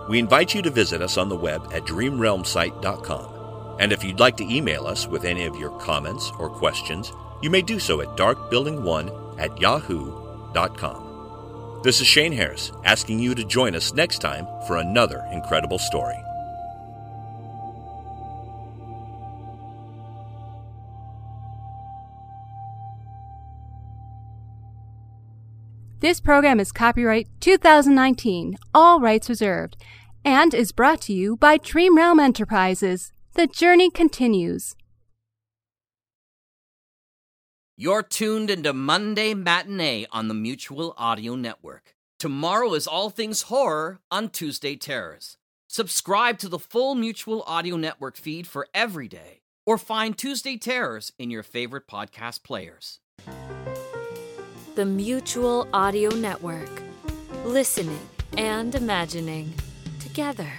We 0.10 0.18
invite 0.18 0.56
you 0.56 0.64
to 0.64 0.72
visit 0.72 1.02
us 1.02 1.18
on 1.18 1.30
the 1.30 1.38
web 1.38 1.62
at 1.74 1.84
dreamrealmsite.com. 1.84 3.33
And 3.80 3.92
if 3.92 4.04
you'd 4.04 4.20
like 4.20 4.38
to 4.38 4.54
email 4.54 4.86
us 4.86 5.08
with 5.08 5.26
any 5.26 5.46
of 5.46 5.56
your 5.56 5.72
comments 5.80 6.32
or 6.40 6.50
questions, 6.50 7.12
you 7.42 7.50
may 7.50 7.62
do 7.62 7.80
so 7.80 8.02
at 8.02 8.16
darkbuilding1 8.18 9.40
at 9.40 9.60
yahoo.com. 9.60 11.04
This 11.84 12.00
is 12.00 12.08
Shane 12.08 12.32
Harris 12.32 12.72
asking 12.86 13.20
you 13.20 13.36
to 13.36 13.44
join 13.44 13.76
us 13.76 13.94
next 13.94 14.20
time 14.20 14.48
for 14.68 14.78
another 14.78 15.28
incredible 15.32 15.80
story. 15.80 16.16
This 26.04 26.20
program 26.20 26.60
is 26.60 26.74
copyright 26.74 27.30
2019, 27.40 28.58
all 28.74 29.00
rights 29.00 29.30
reserved, 29.30 29.78
and 30.26 30.54
is 30.54 30.74
brought 30.74 31.00
to 31.04 31.14
you 31.14 31.38
by 31.38 31.56
Dream 31.56 31.96
Realm 31.96 32.20
Enterprises. 32.20 33.13
The 33.36 33.48
journey 33.48 33.90
continues. 33.90 34.76
You're 37.76 38.04
tuned 38.04 38.52
into 38.52 38.74
Monday 38.74 39.34
Matinee 39.34 40.06
on 40.12 40.28
the 40.28 40.36
Mutual 40.36 40.94
Audio 41.00 41.34
Network. 41.34 41.96
Tomorrow 42.20 42.76
is 42.76 42.86
All 42.86 43.10
Things 43.10 43.44
Horror 43.44 44.02
on 44.12 44.30
Tuesday 44.30 44.76
Terrors. 44.76 45.38
Subscribe 45.68 46.38
to 46.38 46.48
the 46.48 46.60
full 46.60 46.94
Mutual 46.94 47.44
Audio 47.48 47.76
Network 47.76 48.18
feed 48.18 48.46
for 48.46 48.68
every 48.72 49.08
day, 49.08 49.42
or 49.66 49.80
find 49.80 50.16
Tuesday 50.16 50.56
Terrors 50.56 51.12
in 51.18 51.32
your 51.32 51.42
favorite 51.42 51.88
podcast 51.88 52.44
players. 52.44 53.00
The 54.76 54.86
Mutual 54.86 55.68
Audio 55.74 56.12
Network. 56.12 56.84
Listening 57.46 58.08
and 58.38 58.76
imagining 58.76 59.56
together. 60.00 60.52